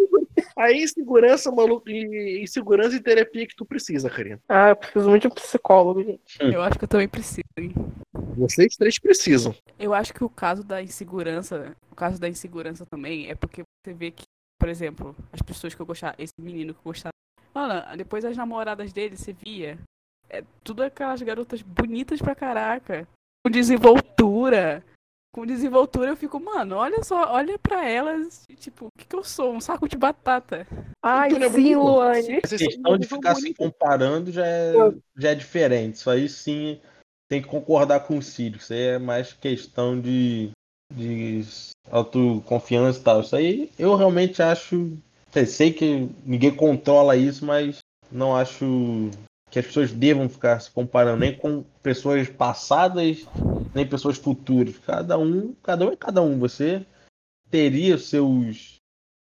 [0.57, 4.41] Aí insegurança, maluco, e insegurança e terapia que tu precisa, Karina.
[4.49, 6.21] Ah, eu preciso muito de um psicólogo, gente.
[6.41, 7.75] Eu acho que eu também preciso, hein?
[8.37, 9.55] Vocês três precisam.
[9.79, 13.93] Eu acho que o caso da insegurança, o caso da insegurança também é porque você
[13.93, 14.25] vê que,
[14.59, 17.13] por exemplo, as pessoas que eu gostava, esse menino que eu gostava,
[17.57, 19.79] mano, depois as namoradas dele, você via,
[20.29, 23.09] é tudo aquelas garotas bonitas pra caraca,
[23.43, 24.85] com desenvoltura,
[25.35, 29.25] com desenvoltura eu fico, mano, olha só, olha pra elas, tipo, o que que eu
[29.25, 29.55] sou?
[29.55, 30.67] Um saco de batata.
[31.03, 31.79] Ai, Antônio é sim, bonito.
[31.79, 32.37] Luane.
[32.37, 34.73] A questão de ficar se comparando já é,
[35.17, 35.97] já é diferente.
[35.97, 36.81] Isso aí sim
[37.29, 38.59] tem que concordar com o Círio.
[38.59, 40.51] Isso aí é mais questão de,
[40.93, 41.43] de
[41.91, 43.21] autoconfiança e tal.
[43.21, 44.97] Isso aí eu realmente acho.
[45.35, 47.79] Eu sei que ninguém controla isso, mas
[48.11, 49.11] não acho
[49.51, 53.27] que as pessoas devam ficar se comparando nem com pessoas passadas,
[53.75, 54.79] nem pessoas futuras.
[54.79, 56.39] Cada um, cada um é cada um.
[56.39, 56.85] Você
[57.51, 58.77] teria seus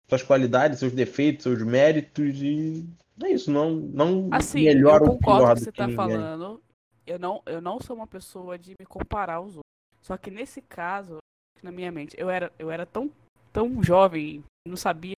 [0.08, 2.86] suas qualidades, seus defeitos, seus méritos e
[3.22, 5.96] é isso, não não Assim, melhor eu ou concordo pior que você tá ninguém.
[5.96, 6.62] falando.
[7.06, 9.62] Eu não, eu não sou uma pessoa de me comparar aos outros.
[10.00, 11.18] Só que nesse caso,
[11.62, 13.10] na minha mente, eu era, eu era tão,
[13.52, 15.14] tão jovem, não sabia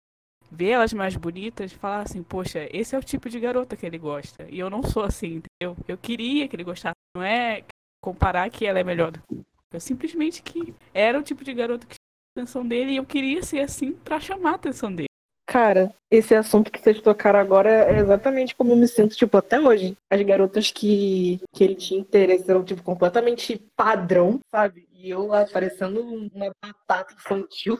[0.50, 3.84] ver elas mais bonitas e falar assim, poxa, esse é o tipo de garota que
[3.84, 4.46] ele gosta.
[4.48, 5.76] E eu não sou assim, entendeu?
[5.86, 6.94] Eu queria que ele gostasse.
[7.16, 7.62] Não é
[8.02, 9.34] comparar que ela é melhor do que
[9.72, 9.80] eu.
[9.80, 13.42] Simplesmente que era o tipo de garota que chamava a atenção dele e eu queria
[13.42, 15.08] ser assim pra chamar a atenção dele.
[15.46, 19.60] Cara, esse assunto que vocês tocaram agora é exatamente como eu me sinto, tipo, até
[19.60, 19.96] hoje.
[20.10, 24.88] As garotas que, que ele tinha interesse eram, tipo, completamente padrão, sabe?
[24.92, 27.76] E eu lá parecendo uma batata infantil.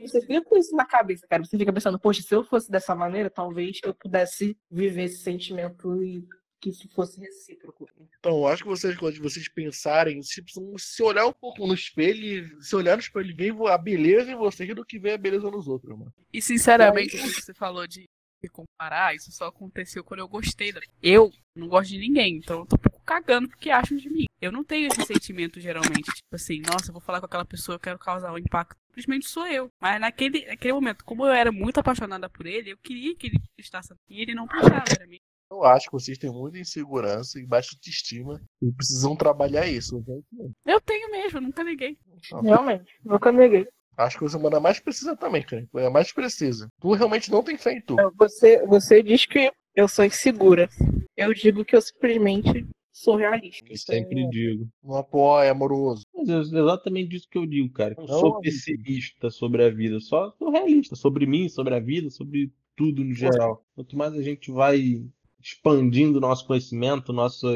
[0.00, 1.44] Você fica com isso na cabeça, cara.
[1.44, 6.02] Você fica pensando, poxa, se eu fosse dessa maneira, talvez eu pudesse viver esse sentimento
[6.02, 6.26] e
[6.60, 7.88] que isso fosse recíproco.
[8.20, 10.42] Então, eu acho que vocês, quando vocês pensarem, se,
[10.78, 14.36] se olhar um pouco no espelho, se olhar no espelho e ver a beleza em
[14.36, 16.14] vocês do que ver a beleza nos outros, mano.
[16.32, 18.08] E sinceramente, o que você falou de
[18.40, 20.80] se comparar, isso só aconteceu quando eu gostei da.
[21.02, 22.78] Eu não gosto de ninguém, então eu tô
[23.12, 24.24] cagando porque acham de mim.
[24.40, 27.76] Eu não tenho esse sentimento geralmente, tipo assim, nossa, eu vou falar com aquela pessoa,
[27.76, 28.76] eu quero causar um impacto.
[28.88, 29.68] Simplesmente sou eu.
[29.80, 33.38] Mas naquele, naquele momento, como eu era muito apaixonada por ele, eu queria que ele
[33.54, 35.20] prestasse e ele não prestava, era meio
[35.50, 40.02] Eu acho que vocês têm muita insegurança e baixa autoestima e precisam trabalhar isso.
[40.66, 41.96] Eu tenho mesmo, nunca neguei.
[42.42, 43.68] Realmente, nunca neguei.
[43.96, 45.68] Acho que você manda mais precisa também, cara.
[45.74, 46.68] É mais precisa.
[46.80, 47.96] Tu realmente não tem fé em tu.
[48.16, 50.68] Você, você diz que eu sou insegura.
[51.16, 53.64] Eu digo que eu simplesmente sou realista.
[53.68, 54.68] Eu sempre digo.
[54.82, 56.04] Não apoia, amoroso.
[56.14, 57.94] Mas é exatamente isso que eu digo, cara.
[57.96, 59.98] Eu Não, sou pessimista sobre a vida.
[60.00, 63.64] Só sou realista sobre mim, sobre a vida, sobre tudo no geral.
[63.74, 65.02] Quanto mais a gente vai
[65.40, 67.46] expandindo nosso conhecimento, nosso,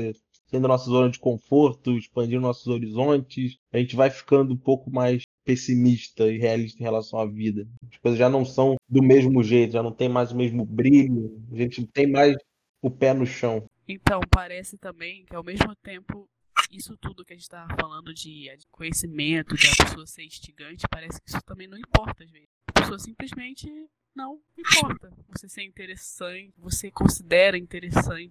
[0.46, 5.22] sendo nossa zona de conforto, expandindo nossos horizontes, a gente vai ficando um pouco mais
[5.44, 7.66] pessimista e realista em relação à vida.
[7.90, 11.40] As coisas já não são do mesmo jeito, já não tem mais o mesmo brilho,
[11.52, 12.36] a gente não tem mais
[12.82, 13.64] o pé no chão.
[13.88, 16.28] Então, parece também que ao mesmo tempo,
[16.70, 21.20] isso tudo que a gente tava falando de conhecimento, de a pessoa ser instigante, parece
[21.20, 22.48] que isso também não importa às vezes.
[22.68, 23.70] A pessoa simplesmente
[24.14, 25.10] não importa.
[25.28, 28.30] Você ser interessante, você considera interessante.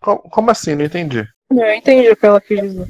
[0.00, 0.74] Co- Como assim?
[0.74, 1.26] Não entendi.
[1.50, 2.86] Eu entendi o que ela quis dizer.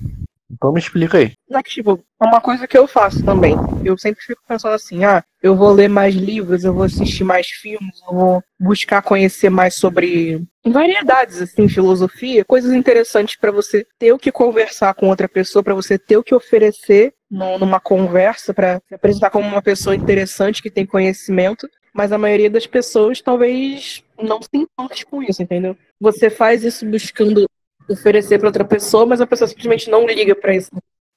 [0.60, 1.32] Então me explica aí.
[1.48, 3.54] Não é que, tipo, uma coisa que eu faço também.
[3.82, 7.46] Eu sempre fico pensando assim, ah, eu vou ler mais livros, eu vou assistir mais
[7.46, 14.12] filmes, eu vou buscar conhecer mais sobre variedades, assim, filosofia, coisas interessantes pra você ter
[14.12, 18.52] o que conversar com outra pessoa, pra você ter o que oferecer nu- numa conversa,
[18.52, 21.66] pra se apresentar como uma pessoa interessante que tem conhecimento.
[21.92, 25.76] Mas a maioria das pessoas talvez não se importe com isso, entendeu?
[25.98, 27.48] Você faz isso buscando
[27.92, 30.70] oferecer pra outra pessoa, mas a pessoa simplesmente não liga pra isso.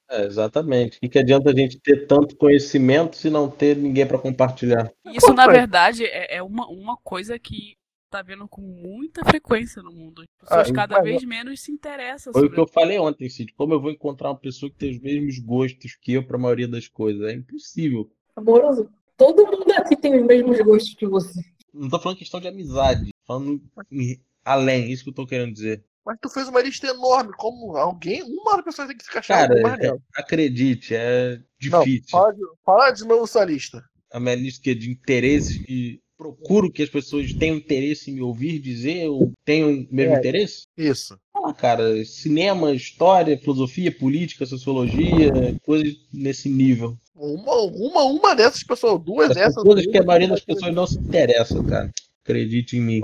[0.10, 1.00] É, exatamente.
[1.04, 4.92] O que, adianta a gente ter tanto conhecimento se não ter ninguém para compartilhar?
[5.06, 5.52] Isso, na Concordo.
[5.52, 7.76] verdade, é, é uma, uma coisa que
[8.12, 10.22] tá vendo com muita frequência no mundo.
[10.22, 13.54] As pessoas Ah, cada vez menos se interessam Foi o que eu falei ontem, Cid.
[13.54, 16.40] Como eu vou encontrar uma pessoa que tem os mesmos gostos que eu para a
[16.40, 17.24] maioria das coisas?
[17.28, 18.12] É impossível.
[18.36, 21.40] Amoroso, todo mundo aqui tem os mesmos gostos que você.
[21.74, 23.60] Não tô falando questão de amizade, falando
[23.92, 25.84] em- além, isso que eu tô querendo dizer.
[26.06, 27.32] Mas tu fez uma lista enorme.
[27.38, 31.40] Como alguém, uma pessoa tem que se encaixar Cara, é- acredite, é
[31.70, 32.10] Não, difícil.
[32.10, 33.84] fala de, fala de novo sua lista.
[34.12, 38.22] A minha lista é de interesses e procuro que as pessoas tenham interesse em me
[38.22, 40.20] ouvir dizer ou tenham o mesmo É.
[40.20, 40.64] interesse.
[40.78, 41.18] Isso.
[41.36, 45.32] Ah, cara, cinema, história, filosofia, política, sociologia,
[45.66, 46.96] coisas nesse nível.
[47.16, 49.64] Uma, uma, uma dessas pessoas, duas Essas dessas.
[49.64, 51.92] coisas que a maioria das pessoas não se interessa, cara.
[52.24, 53.02] Acredite em mim.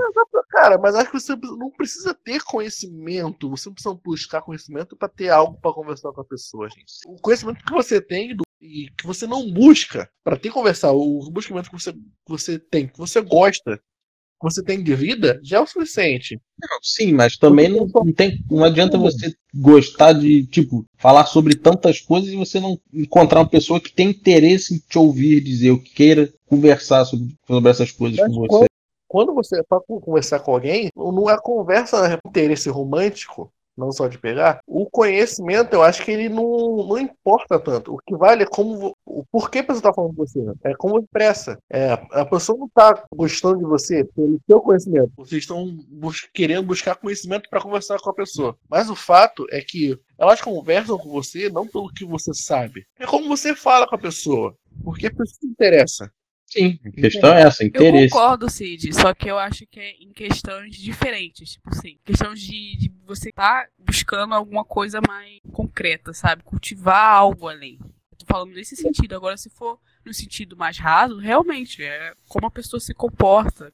[0.49, 3.49] Cara, mas acho que você não precisa ter conhecimento.
[3.49, 6.91] Você não precisa buscar conhecimento pra ter algo pra conversar com a pessoa, gente.
[7.05, 11.29] O conhecimento que você tem do- e que você não busca pra ter conversar, o
[11.31, 15.57] buscamento que você, que você tem, que você gosta, que você tem de vida, já
[15.57, 16.39] é o suficiente.
[16.61, 21.55] Não, sim, mas também não, não tem, não adianta você gostar de, tipo, falar sobre
[21.55, 25.71] tantas coisas e você não encontrar uma pessoa que tem interesse em te ouvir dizer,
[25.71, 28.68] ou que queira conversar sobre, sobre essas coisas Mas com você.
[29.09, 34.17] Quando você para conversar com alguém, não é conversa é interesse romântico, não só de
[34.17, 34.59] pegar.
[34.67, 37.93] O conhecimento, eu acho que ele não, não importa tanto.
[37.93, 40.41] O que vale é como o porquê a pessoa está falando com você.
[40.41, 40.53] né?
[40.65, 41.57] É como expressa.
[41.71, 45.11] É, a pessoa não está gostando de você pelo seu conhecimento.
[45.17, 48.55] Vocês estão bus- querendo buscar conhecimento para conversar com a pessoa.
[48.69, 52.85] Mas o fato é que elas conversam com você não pelo que você sabe.
[52.99, 54.53] É como você fala com a pessoa.
[54.83, 56.11] Porque a pessoa se interessa.
[56.49, 58.09] Sim, a questão é essa, Eu interesse.
[58.09, 62.75] concordo, Cid, só que eu acho que é em questões diferentes, tipo assim, questão de,
[62.75, 66.43] de você estar buscando alguma coisa mais concreta, sabe?
[66.43, 67.77] Cultivar algo além.
[68.11, 69.15] Eu tô falando nesse sentido.
[69.15, 73.71] Agora, se for no sentido mais raso, realmente, é como a pessoa se comporta.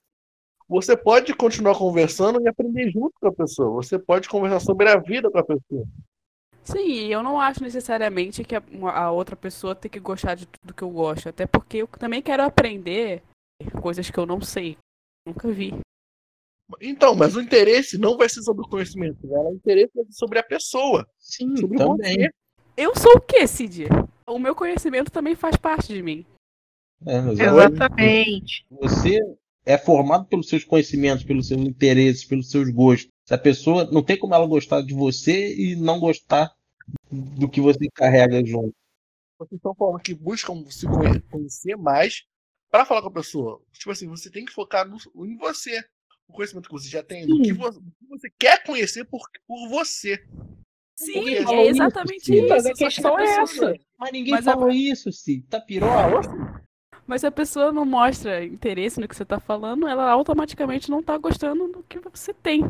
[0.67, 3.69] Você pode continuar conversando e aprender junto com a pessoa.
[3.83, 5.85] Você pode conversar sobre a vida com a pessoa.
[6.65, 10.47] Sim, e eu não acho necessariamente que a, a outra pessoa tem que gostar de
[10.47, 11.30] tudo que eu gosto.
[11.30, 13.21] Até porque eu também quero aprender
[13.82, 14.75] coisas que eu não sei.
[15.28, 15.73] Nunca vi.
[16.82, 19.38] Então, mas o interesse não vai ser sobre o conhecimento, né?
[19.38, 22.17] o interesse vai ser sobre a pessoa, Sim, sobre também.
[22.17, 22.30] você.
[22.75, 23.86] Eu sou o quê, Cid?
[24.28, 26.25] O meu conhecimento também faz parte de mim.
[27.06, 28.65] É, mas Exatamente.
[28.71, 29.19] Você
[29.63, 33.12] é formado pelos seus conhecimentos, pelos seus interesses, pelos seus gostos.
[33.27, 36.53] Se a pessoa não tem como ela gostar de você e não gostar
[37.11, 38.73] do que você carrega junto.
[39.39, 42.23] Vocês estão falando que buscam se conhe- conhecer mais
[42.71, 43.61] para falar com a pessoa.
[43.73, 45.83] Tipo assim, você tem que focar no- em você.
[46.27, 47.53] O conhecimento que você já tem, no que Sim.
[47.53, 50.23] você, o que você quer conhecer por, por você.
[50.97, 52.47] Sim, é isso, exatamente isso.
[52.47, 53.75] Mas a questão é essa.
[53.97, 55.45] Mas ninguém Mas a- falou isso, Cid.
[55.47, 56.21] Tá pirola?
[57.05, 61.03] Mas se a pessoa não mostra interesse no que você tá falando, ela automaticamente não
[61.03, 62.61] tá gostando do que você tem.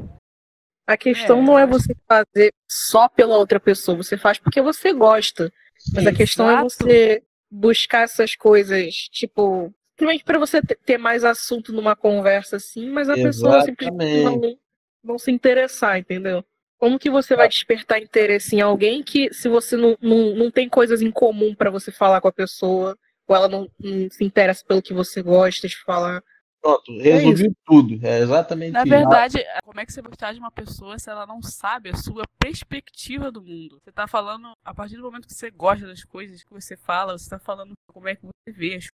[0.88, 4.93] A questão É, não é você fazer só pela outra pessoa, você faz porque você
[4.93, 5.52] gosta.
[5.93, 6.69] Mas a questão é Exato.
[6.69, 12.89] você buscar essas coisas, tipo, simplesmente pra você te- ter mais assunto numa conversa assim,
[12.89, 14.58] mas a pessoa simplesmente não,
[15.04, 16.43] não se interessar, entendeu?
[16.78, 20.67] Como que você vai despertar interesse em alguém que se você não, não, não tem
[20.67, 24.63] coisas em comum para você falar com a pessoa, ou ela não, não, se interessa
[24.67, 26.21] pelo que você gosta de falar?
[26.65, 27.99] Pronto, resolvi é tudo.
[28.04, 31.23] É exatamente Na verdade, como é que você vai gostar de uma pessoa se ela
[31.28, 33.80] não sabe a sua perspectiva do mundo?
[33.80, 37.15] Você tá falando, a partir do momento que você gosta das coisas que você fala,
[37.15, 38.88] você tá falando como é que você vê as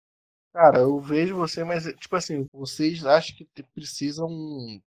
[0.52, 4.28] Cara, eu vejo você, mas, tipo assim, vocês acham que precisam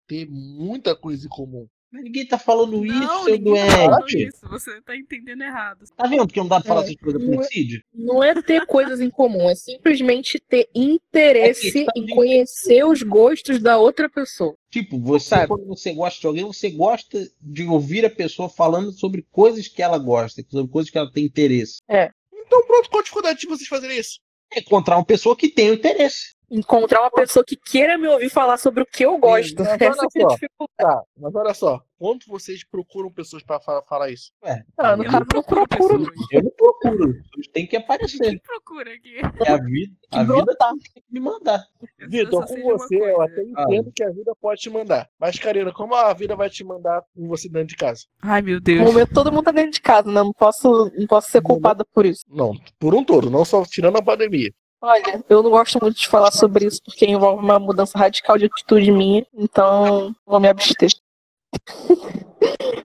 [0.09, 1.69] ter muita coisa em comum.
[1.95, 3.69] Mas ninguém tá falando não, isso, seu doente.
[3.69, 4.49] Tá falando isso.
[4.51, 5.85] Você tá entendendo errado.
[5.97, 7.85] Tá vendo que não dá pra falar é, essas coisas com o Cid?
[7.95, 13.63] Não é ter coisas em comum, é simplesmente ter interesse é em conhecer os gostos
[13.63, 14.57] da outra pessoa.
[14.73, 15.47] Tipo, você, Sabe?
[15.47, 19.81] quando você gosta de alguém, você gosta de ouvir a pessoa falando sobre coisas que
[19.81, 21.77] ela gosta, sobre coisas que ela tem interesse.
[21.89, 22.11] É.
[22.45, 24.19] Então pronto, qual a dificuldade de vocês fazerem isso?
[24.57, 26.35] encontrar uma pessoa que tenha interesse.
[26.57, 29.59] Encontrar uma pessoa que queira me ouvir falar sobre o que eu gosto.
[29.59, 30.75] Mas Essa é a dificuldade.
[30.77, 34.31] Tá, mas olha só, quanto vocês procuram pessoas para falar, falar, isso?
[34.45, 35.67] Ué, ah, eu, não procuro.
[35.67, 36.13] procuro.
[36.31, 37.15] Eu não procuro.
[37.53, 38.19] Tem que aparecer.
[38.19, 39.17] Quem procura aqui?
[39.17, 41.65] É a vida, a vida tá, tem que me mandar.
[42.09, 43.93] Vitor, com você, eu até entendo ah.
[43.95, 45.09] que a vida pode te mandar.
[45.19, 48.05] Mas, Karina, como a vida vai te mandar com você dentro de casa?
[48.23, 48.81] Ai, meu Deus.
[48.81, 50.23] No momento todo mundo tá dentro de casa, né?
[50.23, 52.25] Não posso, não posso ser culpada por isso.
[52.29, 54.53] Não, por um todo, não só tirando a pandemia.
[54.87, 58.45] Olha, eu não gosto muito de falar sobre isso porque envolve uma mudança radical de
[58.45, 60.91] atitude minha, então vou me abster.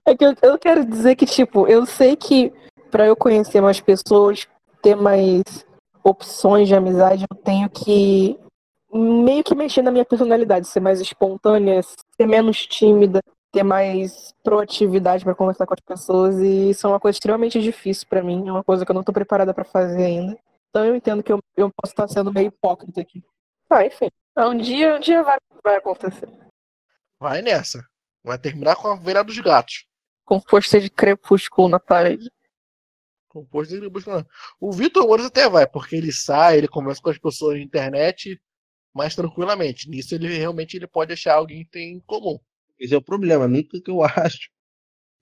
[0.06, 2.50] é que eu, eu quero dizer que, tipo, eu sei que
[2.90, 4.48] para eu conhecer mais pessoas,
[4.80, 5.42] ter mais
[6.02, 8.40] opções de amizade, eu tenho que
[8.90, 13.20] meio que mexer na minha personalidade, ser mais espontânea, ser menos tímida,
[13.52, 18.06] ter mais proatividade para conversar com as pessoas e isso é uma coisa extremamente difícil
[18.08, 20.38] para mim, é uma coisa que eu não tô preparada para fazer ainda.
[20.70, 23.22] Então eu entendo que eu, eu posso estar sendo meio hipócrita aqui.
[23.68, 24.08] Ah, enfim.
[24.38, 26.28] Um dia, um dia vai, vai acontecer.
[27.18, 27.84] Vai nessa.
[28.22, 29.86] Vai terminar com a Veira dos Gatos.
[30.24, 32.30] Com força de crepúsculo na parede.
[33.28, 34.26] Com força de crepúsculo.
[34.60, 38.40] O Vitor Mouros até vai, porque ele sai, ele conversa com as pessoas na internet
[38.94, 39.88] mais tranquilamente.
[39.88, 42.38] Nisso ele realmente ele pode achar alguém que tem em comum.
[42.78, 44.50] Esse é o problema, nunca que eu acho.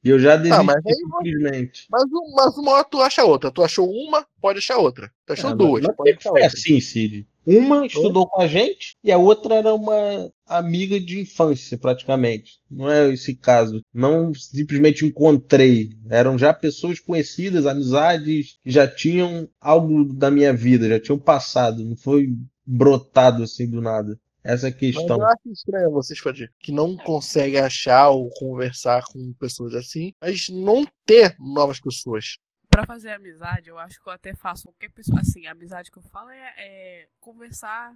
[0.08, 1.86] E eu já desisti, ah, mas aí, simplesmente.
[1.90, 3.50] Mas, mas uma hora tu acha outra.
[3.50, 5.12] Tu achou uma, pode achar outra.
[5.26, 6.44] Tu achou é, duas, pode achar outra.
[6.44, 7.26] É assim, Cid.
[7.44, 12.58] Uma estudou com a gente e a outra era uma amiga de infância, praticamente.
[12.70, 13.82] Não é esse caso.
[13.92, 15.90] Não simplesmente encontrei.
[16.08, 21.84] Eram já pessoas conhecidas, amizades que já tinham algo da minha vida, já tinham passado.
[21.84, 22.30] Não foi
[22.64, 24.18] brotado assim do nada.
[24.42, 25.18] Essa é questão.
[25.18, 30.12] Mas eu acho estranho vocês, Fadir, que não conseguem achar ou conversar com pessoas assim,
[30.20, 32.38] mas não ter novas pessoas.
[32.68, 35.20] Pra fazer amizade, eu acho que eu até faço qualquer pessoa.
[35.20, 37.94] Assim, a amizade que eu falo é, é conversar.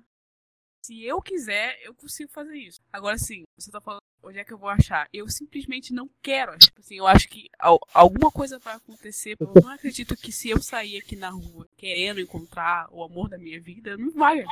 [0.85, 2.81] Se eu quiser, eu consigo fazer isso.
[2.93, 5.09] Agora, sim, você tá falando onde é que eu vou achar?
[5.13, 6.57] Eu simplesmente não quero.
[6.59, 7.49] Tipo assim, eu acho que
[7.93, 9.37] alguma coisa vai acontecer.
[9.39, 13.39] Eu não acredito que se eu sair aqui na rua querendo encontrar o amor da
[13.39, 14.45] minha vida, não vai.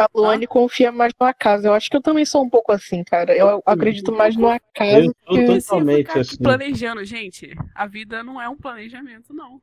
[0.00, 0.48] A Luane ah.
[0.48, 1.66] confia mais no acaso.
[1.66, 3.36] Eu acho que eu também sou um pouco assim, cara.
[3.36, 5.14] Eu acredito mais no acaso.
[5.28, 5.60] Eu que...
[5.60, 6.38] totalmente assim.
[6.38, 7.54] Planejando, gente.
[7.74, 9.60] A vida não é um planejamento, não.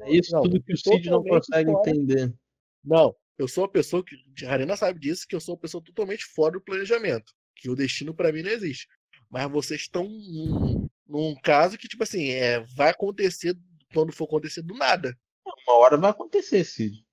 [0.00, 1.90] É isso não, tudo que o Cid não consegue fora.
[1.90, 2.34] entender.
[2.82, 4.16] Não, eu sou uma pessoa que.
[4.46, 7.34] A Arena sabe disso, que eu sou uma pessoa totalmente fora do planejamento.
[7.54, 8.88] Que o destino para mim não existe.
[9.30, 13.54] Mas vocês estão num, num, caso que, tipo assim, é, vai acontecer
[13.92, 15.14] quando for acontecer do nada.
[15.44, 17.03] Uma hora vai acontecer, Cid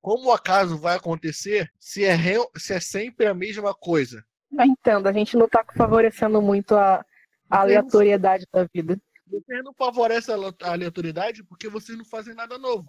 [0.00, 2.16] como o acaso vai acontecer se é,
[2.56, 4.24] se é sempre a mesma coisa?
[4.52, 7.04] Eu entendo, a gente não está favorecendo muito a,
[7.48, 9.00] a aleatoriedade da vida.
[9.26, 12.86] Você não favorece a aleatoriedade porque vocês não fazem nada novo.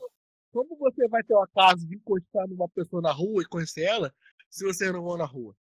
[0.51, 4.13] Como você vai ter o acaso de encostar numa pessoa na rua e conhecer ela
[4.49, 5.55] se vocês não vão na rua?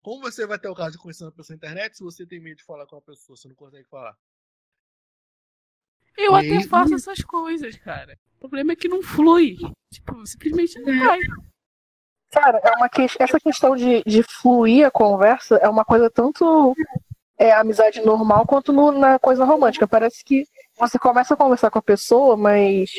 [0.00, 2.40] Como você vai ter o caso de conhecer uma pessoa na internet se você tem
[2.40, 4.16] medo de falar com uma pessoa, você não consegue falar?
[6.16, 6.54] Eu e...
[6.54, 8.16] até faço essas coisas, cara.
[8.36, 9.56] O problema é que não flui.
[9.92, 11.18] Tipo, simplesmente não vai.
[12.30, 13.06] Cara, é uma que...
[13.18, 16.74] essa questão de, de fluir a conversa é uma coisa tanto
[17.38, 19.86] é, amizade normal quanto no, na coisa romântica.
[19.86, 20.46] Parece que
[20.78, 22.90] você começa a conversar com a pessoa, mas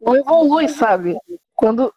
[0.00, 1.16] não evolui, sabe?
[1.54, 1.92] Quando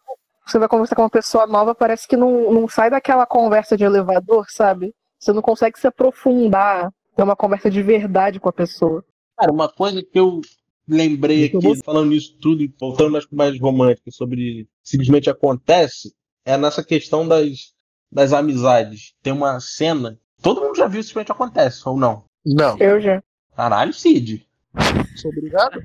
[0.46, 3.84] você vai conversar com uma pessoa nova, parece que não, não sai daquela conversa de
[3.84, 4.94] elevador, sabe?
[5.18, 9.04] Você não consegue se aprofundar, ter uma conversa de verdade com a pessoa.
[9.36, 10.40] Cara, uma coisa que eu
[10.88, 16.14] lembrei aqui, falando isso tudo, voltando mais mais romântico, sobre simplesmente acontece,
[16.44, 17.72] é nessa questão das,
[18.10, 19.14] das amizades.
[19.22, 20.18] Tem uma cena.
[20.40, 22.24] Todo mundo já viu simplesmente acontece, ou não?
[22.44, 22.78] Não.
[22.78, 23.22] Eu já.
[23.56, 24.46] Caralho, Cid.
[25.16, 25.82] Sou obrigado.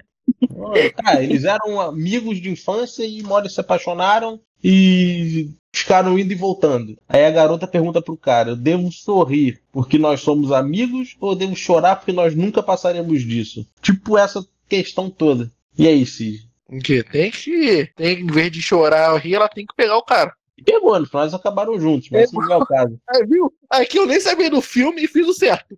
[1.04, 6.36] Cara, eles eram amigos de infância e uma hora se apaixonaram e ficaram indo e
[6.36, 6.98] voltando.
[7.08, 11.56] Aí a garota pergunta pro cara: eu devo sorrir porque nós somos amigos ou devo
[11.56, 13.66] chorar porque nós nunca passaremos disso?
[13.82, 15.52] Tipo essa questão toda.
[15.78, 16.50] E aí, Cid?
[16.84, 17.88] Que tem que.
[17.96, 20.34] Tem, em vez de chorar ou rir, ela tem que pegar o cara.
[20.58, 23.00] E pegou, no final eles acabaram juntos, mas esse não é o caso.
[23.10, 23.54] Aí, viu?
[23.70, 25.78] Aqui eu nem sabia do filme e fiz o certo.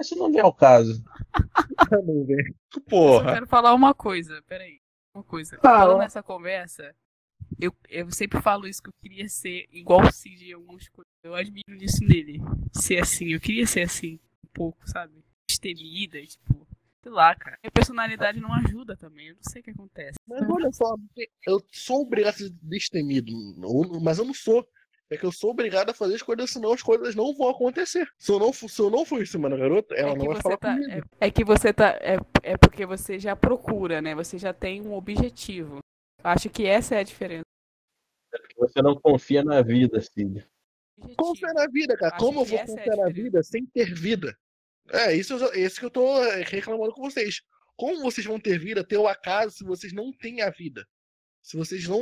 [0.00, 1.02] Esse não é o caso.
[1.90, 3.34] Eu Porra.
[3.34, 4.80] quero falar uma coisa, peraí.
[5.14, 5.58] Uma coisa.
[5.60, 5.80] Fala.
[5.80, 6.94] Falando nessa conversa,
[7.60, 11.12] eu, eu sempre falo isso que eu queria ser igual o Cid em algumas coisas.
[11.22, 12.40] Eu admiro isso nele.
[12.72, 15.12] Ser assim, eu queria ser assim, um pouco, sabe?
[15.46, 16.66] Destemida, tipo.
[17.02, 17.58] Sei lá, cara.
[17.62, 19.28] Minha personalidade não ajuda também.
[19.28, 20.18] Eu não sei o que acontece.
[20.26, 20.94] Mas olha só,
[21.46, 23.32] eu sou obrigado a ser destemido,
[24.00, 24.66] mas eu não sou.
[25.10, 28.08] É que eu sou obrigado a fazer as coisas, senão as coisas não vão acontecer.
[28.18, 30.26] Se eu não, se eu não for em cima da garota, ela é não que
[30.28, 30.72] vai você falar tá.
[30.72, 30.90] comigo.
[31.20, 31.88] É, é que você tá.
[32.00, 34.14] É, é porque você já procura, né?
[34.14, 35.80] Você já tem um objetivo.
[36.24, 37.42] Acho que essa é a diferença.
[38.56, 40.46] Você não confia na vida, Cid.
[41.18, 42.14] Confiar na vida, cara.
[42.14, 44.34] Acho Como eu vou é a confiar na vida sem ter vida?
[44.90, 47.40] É, isso, esse que eu tô é, reclamando com vocês.
[47.76, 50.86] Como vocês vão ter vida, ter o acaso, se vocês não têm a vida?
[51.42, 52.00] Se vocês não.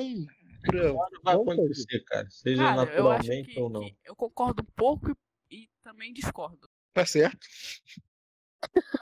[0.72, 2.26] Não vai Não acontecer, cara.
[2.28, 3.80] Seja Cara, eu acho naturalmente que, ou não.
[3.80, 6.68] que eu concordo um pouco e, e também discordo.
[6.92, 7.38] Tá certo?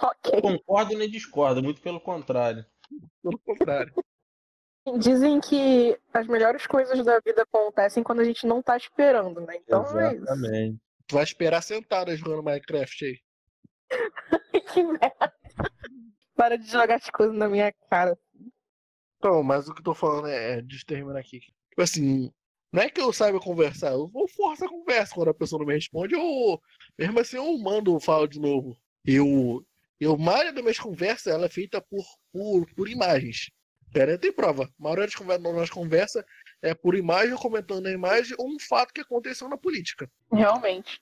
[0.00, 0.40] Ok.
[0.40, 2.64] Concordo nem discordo, muito pelo contrário.
[3.20, 3.92] Pelo contrário.
[5.00, 9.56] Dizem que as melhores coisas da vida acontecem quando a gente não tá esperando, né?
[9.56, 10.22] Então é isso.
[10.22, 10.78] Exatamente.
[11.08, 13.18] Tu vai esperar sentada jogando Minecraft aí.
[14.72, 15.34] que merda.
[16.36, 18.18] Para de jogar as coisas na minha cara.
[19.16, 21.40] Então, mas o que eu tô falando é, é de terminar aqui.
[21.40, 22.32] Tipo assim,
[22.72, 25.66] não é que eu saiba conversar, eu vou forçar a conversa quando a pessoa não
[25.66, 26.60] me responde, eu
[26.98, 28.78] mesmo assim eu mando falo de novo.
[29.04, 29.64] Eu,
[29.98, 33.50] eu, a maioria das minhas conversas ela é feita por, por, por imagens.
[33.92, 34.64] Pera, tem prova.
[34.64, 36.24] A maioria das conversas, conversas
[36.62, 40.10] é por imagem, comentando a imagem ou um fato que aconteceu na política.
[40.30, 41.00] Realmente.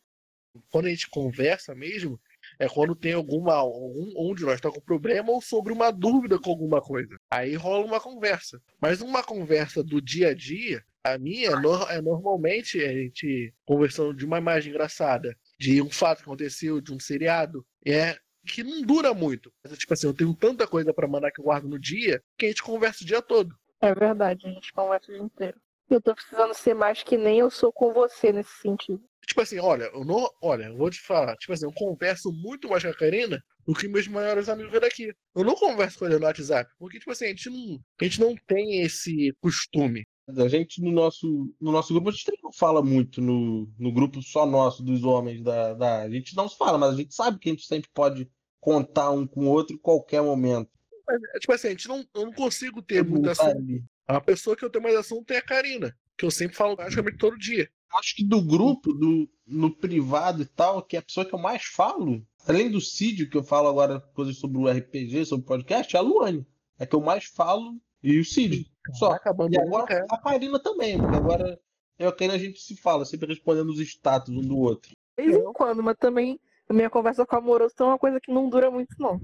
[0.70, 2.20] Quando a gente conversa mesmo,
[2.58, 3.54] é quando tem alguma.
[3.54, 7.16] Algum, um de nós tá com problema ou sobre uma dúvida com alguma coisa.
[7.30, 8.60] Aí rola uma conversa.
[8.80, 13.52] Mas uma conversa do dia a dia, a minha é, nor- é normalmente a gente
[13.64, 18.62] conversando de uma imagem engraçada, de um fato que aconteceu, de um seriado, é que
[18.62, 19.52] não dura muito.
[19.64, 22.46] Mas, tipo assim, eu tenho tanta coisa pra mandar que eu guardo no dia que
[22.46, 23.54] a gente conversa o dia todo.
[23.80, 25.60] É verdade, a gente conversa o dia inteiro.
[25.88, 29.02] Eu tô precisando ser mais que nem eu sou com você nesse sentido.
[29.26, 30.28] Tipo assim, olha, eu não.
[30.40, 31.36] Olha, eu vou te falar.
[31.36, 35.12] Tipo assim, eu converso muito mais com a Karina do que meus maiores amigos daqui.
[35.34, 36.70] Eu não converso com ela no WhatsApp.
[36.78, 40.06] Porque, tipo assim, a gente não, a gente não tem esse costume.
[40.28, 44.22] A gente, no nosso, no nosso grupo, a gente não fala muito no, no grupo
[44.22, 46.02] só nosso, dos homens da, da.
[46.02, 49.10] A gente não se fala, mas a gente sabe que a gente sempre pode contar
[49.10, 50.70] um com o outro em qualquer momento.
[51.06, 53.84] Mas, é, tipo assim, a gente não, eu não consigo ter Todo muito assunto.
[54.06, 55.96] A pessoa que eu tenho mais assunto é a Karina.
[56.16, 57.68] Que eu sempre falo praticamente todo dia.
[57.98, 61.38] Acho que do grupo, do, no privado e tal, que é a pessoa que eu
[61.38, 65.48] mais falo, além do Cid, que eu falo agora coisas sobre o RPG, sobre o
[65.48, 66.46] podcast, é a Luane.
[66.78, 68.70] É que eu mais falo e o Cid.
[68.94, 69.12] Só.
[69.50, 71.58] E agora a Karina também, porque agora
[71.98, 74.90] eu e a Karina a gente se fala, sempre respondendo os status um do outro.
[75.18, 76.38] De vez em quando, mas também
[76.68, 79.18] a minha conversa com o amoroso é uma coisa que não dura muito, não.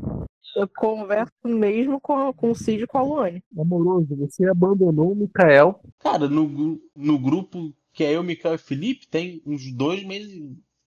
[0.57, 3.43] Eu converso mesmo com, a- com o Cid e com a Luane.
[3.59, 5.81] Amoroso, você abandonou o Mikael.
[5.99, 10.40] Cara, no, no grupo que é eu, Mikael e Felipe, tem uns dois meses,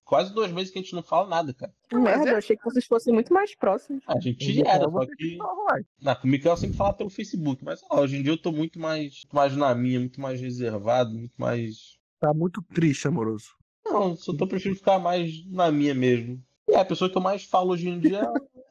[0.04, 1.74] quase dois meses que a gente não fala nada, cara.
[1.90, 4.04] Que merda, é- eu achei que vocês fossem muito mais próximos.
[4.08, 5.38] A gente era, só que.
[6.02, 8.38] Não, com o Mikael eu sempre fala pelo Facebook, mas ó, hoje em dia eu
[8.42, 11.98] tô muito mais, muito mais na minha, muito mais reservado, muito mais.
[12.20, 13.50] Tá muito triste, amoroso.
[13.86, 16.42] Não, só tô preferindo ficar mais na minha mesmo.
[16.68, 18.22] E a pessoa que eu mais falo hoje em dia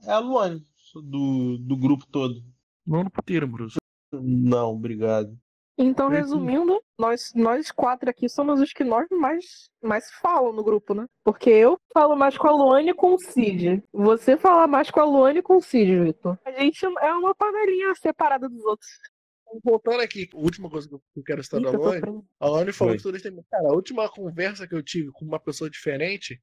[0.05, 0.61] é a Luane,
[0.95, 2.43] do, do grupo todo.
[2.85, 3.77] Não no puteiro, amoroso.
[4.13, 5.39] Não, obrigado.
[5.77, 6.17] Então, sim.
[6.17, 11.07] resumindo, nós, nós quatro aqui somos os que nós mais, mais falam no grupo, né?
[11.25, 13.83] Porque eu falo mais com a Luane e com o Cid.
[13.93, 16.39] Você fala mais com a Luane e com o Cid, Vitor.
[16.45, 18.89] A gente é uma panelinha separada dos outros.
[19.63, 22.23] Voltando aqui, a última coisa que eu quero citar da Luane.
[22.41, 23.37] A Lani falou que todos têm.
[23.51, 26.41] Cara, a última conversa que eu tive com uma pessoa diferente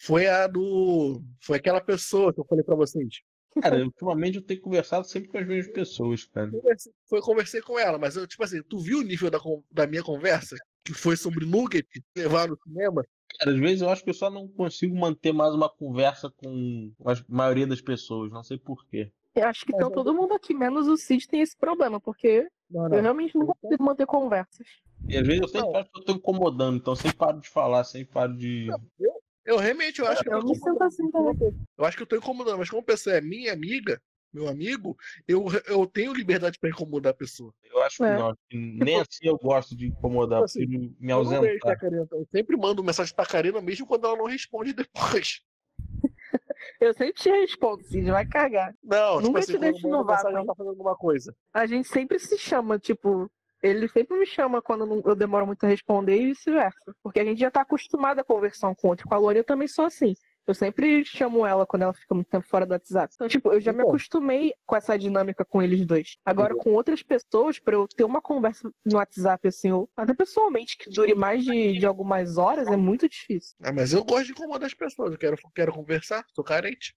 [0.00, 1.22] foi a do.
[1.40, 3.22] Foi aquela pessoa que eu falei pra vocês.
[3.62, 6.50] Cara, ultimamente eu tenho conversado sempre com as mesmas pessoas, cara.
[6.50, 9.38] Conversei, foi, conversei com ela, mas eu, tipo assim, tu viu o nível da,
[9.70, 10.56] da minha conversa?
[10.84, 11.86] Que foi sobre Nugget,
[12.16, 13.02] levar no cinema?
[13.38, 16.92] Cara, às vezes eu acho que eu só não consigo manter mais uma conversa com
[17.04, 19.10] a maioria das pessoas, não sei porquê.
[19.34, 22.00] Eu acho que Mas então eu- todo mundo aqui, menos o Cid, tem esse problema,
[22.00, 24.66] porque Não, eu realmente não consigo manter conversas.
[25.08, 25.76] E às vezes eu sempre Não.
[25.80, 28.68] acho que eu tô incomodando, então eu sempre paro de falar, sempre paro de.
[28.98, 29.12] Eu
[29.46, 31.54] realmente eu acho que eu, Eu tô me sinto assim também.
[31.76, 34.00] Eu acho que eu tô incomodando, mas como a pessoa é minha amiga,
[34.32, 34.96] meu amigo,
[35.28, 37.52] eu, eu tenho liberdade pra incomodar a pessoa.
[37.62, 38.16] Eu acho que É.
[38.18, 38.34] não.
[38.48, 41.78] que Nem assim eu gosto de incomodar, Tipo assim, prefiro me Eu não que ausentar.
[41.78, 45.40] Karina- eu sempre mando mensagem pra Karina, mesmo quando ela não responde depois.
[46.80, 48.74] Eu sempre te respondo, Cid, vai cagar.
[48.82, 51.34] Não, tipo Nunca assim, te eu deixo no vácuo, tá fazendo alguma coisa.
[51.52, 53.30] A gente sempre se chama, tipo,
[53.64, 56.94] ele sempre me chama quando eu demoro muito a responder e vice-versa.
[57.02, 59.08] Porque a gente já tá acostumado a conversar com o outro.
[59.08, 60.14] Com a Lore eu também sou assim.
[60.46, 63.14] Eu sempre chamo ela quando ela fica muito tempo fora do WhatsApp.
[63.14, 66.18] Então, tipo, eu já me acostumei com essa dinâmica com eles dois.
[66.22, 70.76] Agora, com outras pessoas, pra eu ter uma conversa no WhatsApp, assim, ou até pessoalmente,
[70.76, 73.56] que dure mais de, de algumas horas, é muito difícil.
[73.62, 75.12] Ah, mas eu gosto de incomodar as pessoas.
[75.12, 76.94] Eu quero, quero conversar, sou carente.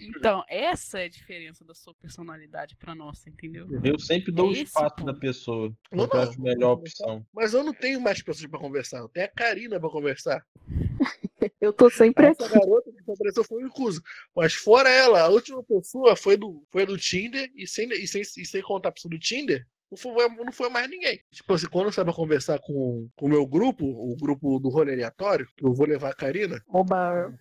[0.00, 3.66] Então, essa é a diferença da sua personalidade pra nossa, entendeu?
[3.84, 5.06] Eu sempre dou o Esse espaço ponto.
[5.06, 5.72] da pessoa.
[5.92, 6.20] Não, eu não.
[6.20, 7.26] acho a melhor opção.
[7.32, 8.98] Mas eu não tenho mais pessoas pra conversar.
[8.98, 10.44] Eu tenho a Karina pra conversar.
[11.60, 12.54] Eu tô sempre Essa aqui.
[12.58, 14.02] garota que apareceu foi o Incuso.
[14.34, 18.22] Mas fora ela, a última pessoa foi do, foi do Tinder e sem, e, sem,
[18.22, 21.20] e sem contar a pessoa do Tinder, não foi, não foi mais ninguém.
[21.30, 24.68] Tipo assim, quando eu saio pra conversar com com o meu grupo, o grupo do
[24.68, 27.32] rolê aleatório, que eu vou levar a Karina Oba.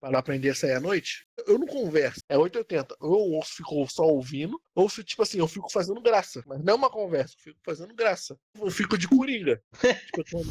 [0.00, 2.20] para aprender a sair à noite, eu não converso.
[2.28, 2.96] É 880.
[3.00, 6.42] Ou eu fico só ouvindo, ou tipo assim, eu fico fazendo graça.
[6.46, 8.38] Mas não é uma conversa, eu fico fazendo graça.
[8.58, 9.60] Eu fico de coringa.
[10.06, 10.48] tipo, quando...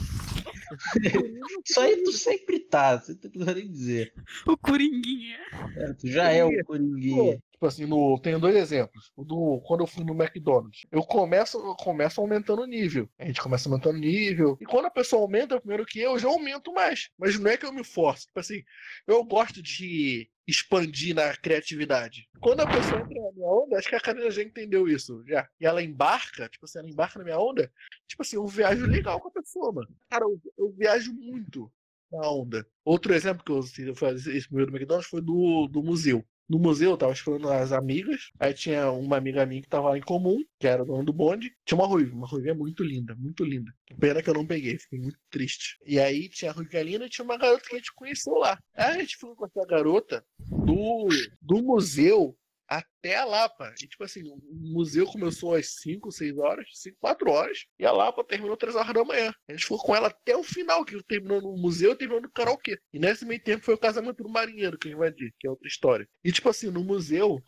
[1.66, 4.14] Isso aí tu sempre tá, você não precisa nem dizer.
[4.48, 5.40] O Coringuinha.
[5.78, 7.40] É, tu já é o Coringuinha.
[7.56, 9.14] Tipo assim, no, tenho dois exemplos.
[9.18, 13.10] Do, quando eu fui no McDonald's, eu começo, eu começo aumentando o nível.
[13.18, 14.58] A gente começa aumentando o nível.
[14.60, 17.10] E quando a pessoa aumenta primeiro que eu, eu já aumento mais.
[17.18, 18.28] Mas não é que eu me forço.
[18.28, 18.62] Tipo assim,
[19.08, 22.28] eu gosto de expandir na criatividade.
[22.42, 25.48] Quando a pessoa entra na minha onda, acho que a Karina já entendeu isso já.
[25.60, 27.72] E ela embarca, tipo assim, ela embarca na minha onda,
[28.06, 29.88] tipo assim, eu viajo legal com a pessoa, mano.
[30.10, 31.72] Cara, eu, eu viajo muito
[32.12, 32.68] na onda.
[32.84, 36.24] Outro exemplo que eu, assim, fiz esse primeiro do McDonald's foi do, do museu.
[36.48, 38.30] No museu, eu tava esperando as amigas.
[38.40, 41.52] Aí tinha uma amiga minha que tava lá em comum, que era dona do bonde.
[41.66, 43.72] Tinha uma ruiva, uma ruiva muito linda, muito linda.
[44.00, 45.78] Pena que eu não peguei, fiquei muito triste.
[45.86, 48.60] E aí tinha a ruiva linda e tinha uma garota que a gente conheceu lá.
[48.76, 51.08] Aí a gente foi com essa garota do,
[51.42, 52.38] do museu
[52.68, 53.74] até a Lapa.
[53.82, 57.92] E tipo assim, o museu começou às 5, 6 horas, 5, 4 horas, e a
[57.92, 59.34] Lapa terminou 3 horas da manhã.
[59.48, 62.32] A gente ficou com ela até o final, que terminou no museu e terminou no
[62.32, 62.80] karaokê.
[62.94, 65.48] E nesse meio tempo foi o casamento do marinheiro que a gente vai dizer, que
[65.48, 66.08] é outra história.
[66.24, 67.42] E tipo assim, no museu,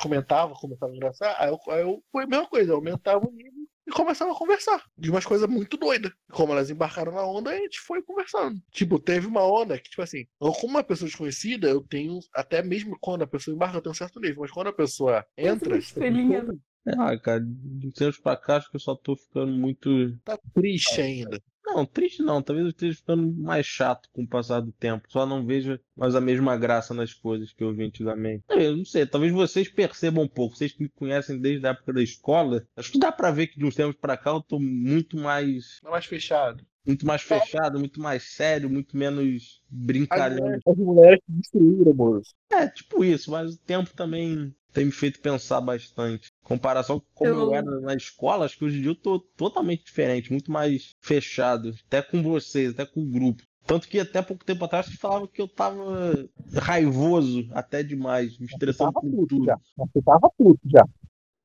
[0.00, 3.32] comentava, começava a engraçar, aí eu, aí eu foi a mesma coisa, eu aumentava o
[3.32, 4.82] nível e começava a conversar.
[4.96, 6.12] De umas coisas muito doidas.
[6.30, 8.60] Como elas embarcaram na onda, a gente foi conversando.
[8.70, 12.62] Tipo, teve uma onda que, tipo assim, eu, como uma pessoa desconhecida, eu tenho, até
[12.62, 14.40] mesmo quando a pessoa embarca, eu tenho um certo nível.
[14.40, 16.46] Mas quando a pessoa entra, uma estrelinha.
[16.86, 20.16] Ah, cara, de tempos pra cá acho que eu só tô ficando muito.
[20.24, 21.40] tá triste ainda.
[21.74, 22.40] Não, triste não.
[22.40, 25.08] Talvez eu esteja ficando mais chato com o passar do tempo.
[25.10, 28.44] Só não vejo mais a mesma graça nas coisas que eu vi antigamente.
[28.48, 30.56] Eu não sei, talvez vocês percebam um pouco.
[30.56, 33.58] Vocês que me conhecem desde a época da escola, acho que dá pra ver que
[33.58, 35.80] de uns tempos pra cá eu tô muito mais.
[35.84, 36.64] É mais fechado.
[36.86, 40.58] Muito mais fechado, muito mais sério, muito menos brincalhão.
[40.66, 42.34] As mulheres que destruíram, moço.
[42.50, 46.28] É, tipo isso, mas o tempo também tem me feito pensar bastante.
[46.44, 47.40] Em comparação com como eu...
[47.46, 50.94] Eu- era na escola, acho que hoje em dia eu tô totalmente diferente, muito mais
[51.00, 53.42] fechado, até com vocês, até com o grupo.
[53.66, 58.46] Tanto que até pouco tempo atrás vocês falavam que eu tava raivoso até demais, me
[58.46, 59.46] estressando com tudo.
[59.46, 59.58] já.
[59.76, 60.86] Você tava puto já.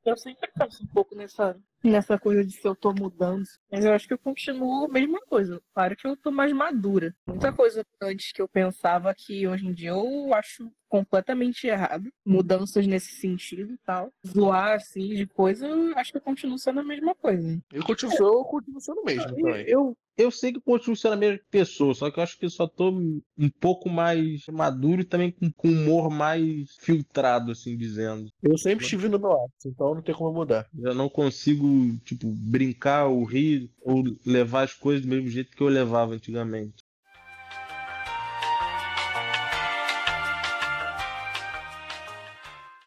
[0.05, 3.43] Eu sempre penso um pouco nessa, nessa coisa de se eu tô mudando.
[3.71, 5.61] Mas eu acho que eu continuo a mesma coisa.
[5.73, 7.15] Claro que eu tô mais madura.
[7.27, 12.11] Muita coisa antes que eu pensava que hoje em dia eu acho completamente errado.
[12.25, 14.11] Mudanças nesse sentido e tal.
[14.27, 17.61] Zoar assim de coisa, eu acho que eu continuo sendo a mesma coisa.
[17.71, 19.65] Eu continuo, eu continuo sendo o mesmo também.
[19.67, 22.45] Eu, eu sei que eu continuo sendo a mesma pessoa, só que eu acho que
[22.45, 27.77] eu só tô um pouco mais maduro e também com, com humor mais filtrado, assim
[27.77, 28.29] dizendo.
[28.41, 30.67] Eu sempre estive no meu ápice, então não tem como mudar.
[30.77, 31.67] Eu não consigo,
[32.05, 36.83] tipo, brincar ou rir ou levar as coisas do mesmo jeito que eu levava antigamente.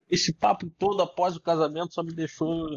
[0.08, 2.68] Esse papo todo após o casamento só me deixou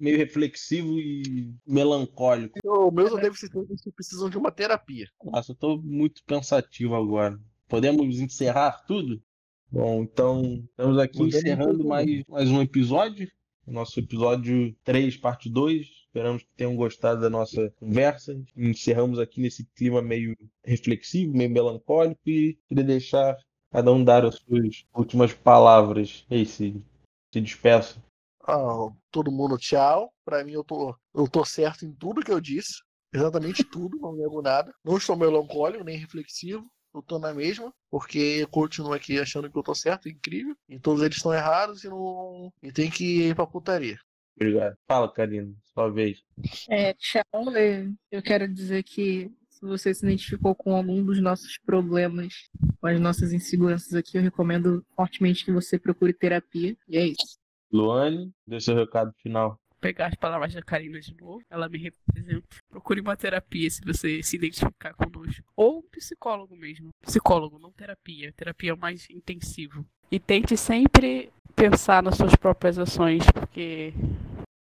[0.00, 2.58] meio reflexivo e melancólico.
[2.58, 5.06] Então, meus deficientes precisam de uma terapia.
[5.22, 7.38] Nossa, eu tô muito pensativo agora.
[7.68, 9.22] Podemos encerrar tudo?
[9.70, 13.30] Bom, então estamos aqui Podemos encerrando mais, mais um episódio.
[13.66, 15.86] Nosso episódio 3, parte 2.
[16.06, 18.38] Esperamos que tenham gostado da nossa conversa.
[18.56, 23.36] Encerramos aqui nesse clima meio reflexivo, meio melancólico e queria deixar
[23.70, 26.26] cada um dar as suas últimas palavras.
[26.28, 26.84] Ei, Cid,
[27.32, 28.02] se despeça.
[28.44, 30.12] Ah, todo mundo tchau.
[30.24, 32.82] Pra mim, eu tô, eu tô certo em tudo que eu disse.
[33.14, 34.74] Exatamente tudo, não nego nada.
[34.84, 36.66] Não estou melancólico nem reflexivo.
[36.94, 40.78] Eu tô na mesma, porque eu continuo aqui achando que eu tô certo, incrível, e
[40.78, 42.52] todos eles estão errados e não.
[42.62, 43.98] E tem que ir pra putaria.
[44.36, 44.76] Obrigado.
[44.88, 46.22] Fala, Karina, sua vez.
[46.68, 47.22] É, tchau.
[47.54, 52.48] Eu- Eu quero dizer que se você se identificou com algum dos nossos problemas,
[52.80, 56.76] com as nossas inseguranças aqui, eu recomendo fortemente que você procure terapia.
[56.88, 57.38] E é isso.
[57.70, 59.58] Luane, dê seu recado final.
[59.82, 62.46] Pegar as palavras da Karina de novo, ela me representa.
[62.70, 65.44] Procure uma terapia se você se identificar conosco.
[65.56, 66.90] Ou um psicólogo mesmo.
[67.00, 68.32] Psicólogo, não terapia.
[68.32, 69.84] Terapia é mais intensivo.
[70.08, 73.92] E tente sempre pensar nas suas próprias ações, porque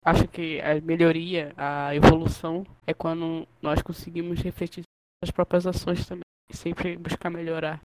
[0.04, 4.84] acho que a melhoria, a evolução é quando nós conseguimos refletir
[5.20, 6.22] nas próprias ações também.
[6.48, 7.80] E sempre buscar melhorar.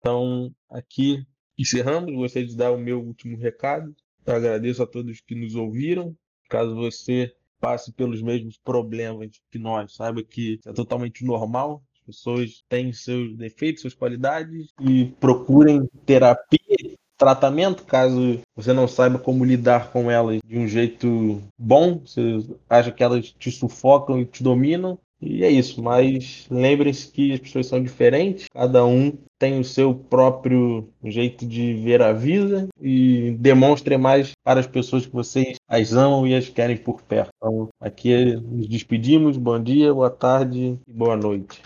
[0.00, 1.24] Então, aqui
[1.56, 2.12] encerramos.
[2.12, 3.94] Gostaria de dar o meu último recado.
[4.26, 6.12] Eu agradeço a todos que nos ouviram.
[6.48, 11.82] Caso você passe pelos mesmos problemas que nós, saiba que é totalmente normal.
[11.94, 19.18] As pessoas têm seus defeitos, suas qualidades e procurem terapia, tratamento, caso você não saiba
[19.18, 22.38] como lidar com elas de um jeito bom, você
[22.68, 24.98] acha que elas te sufocam e te dominam.
[25.20, 29.94] E é isso, mas lembrem-se que as pessoas são diferentes, cada um tem o seu
[29.94, 35.92] próprio jeito de ver a vida e demonstre mais para as pessoas que vocês as
[35.92, 37.30] amam e as querem por perto.
[37.36, 41.62] Então, aqui nos despedimos, bom dia, boa tarde e boa noite.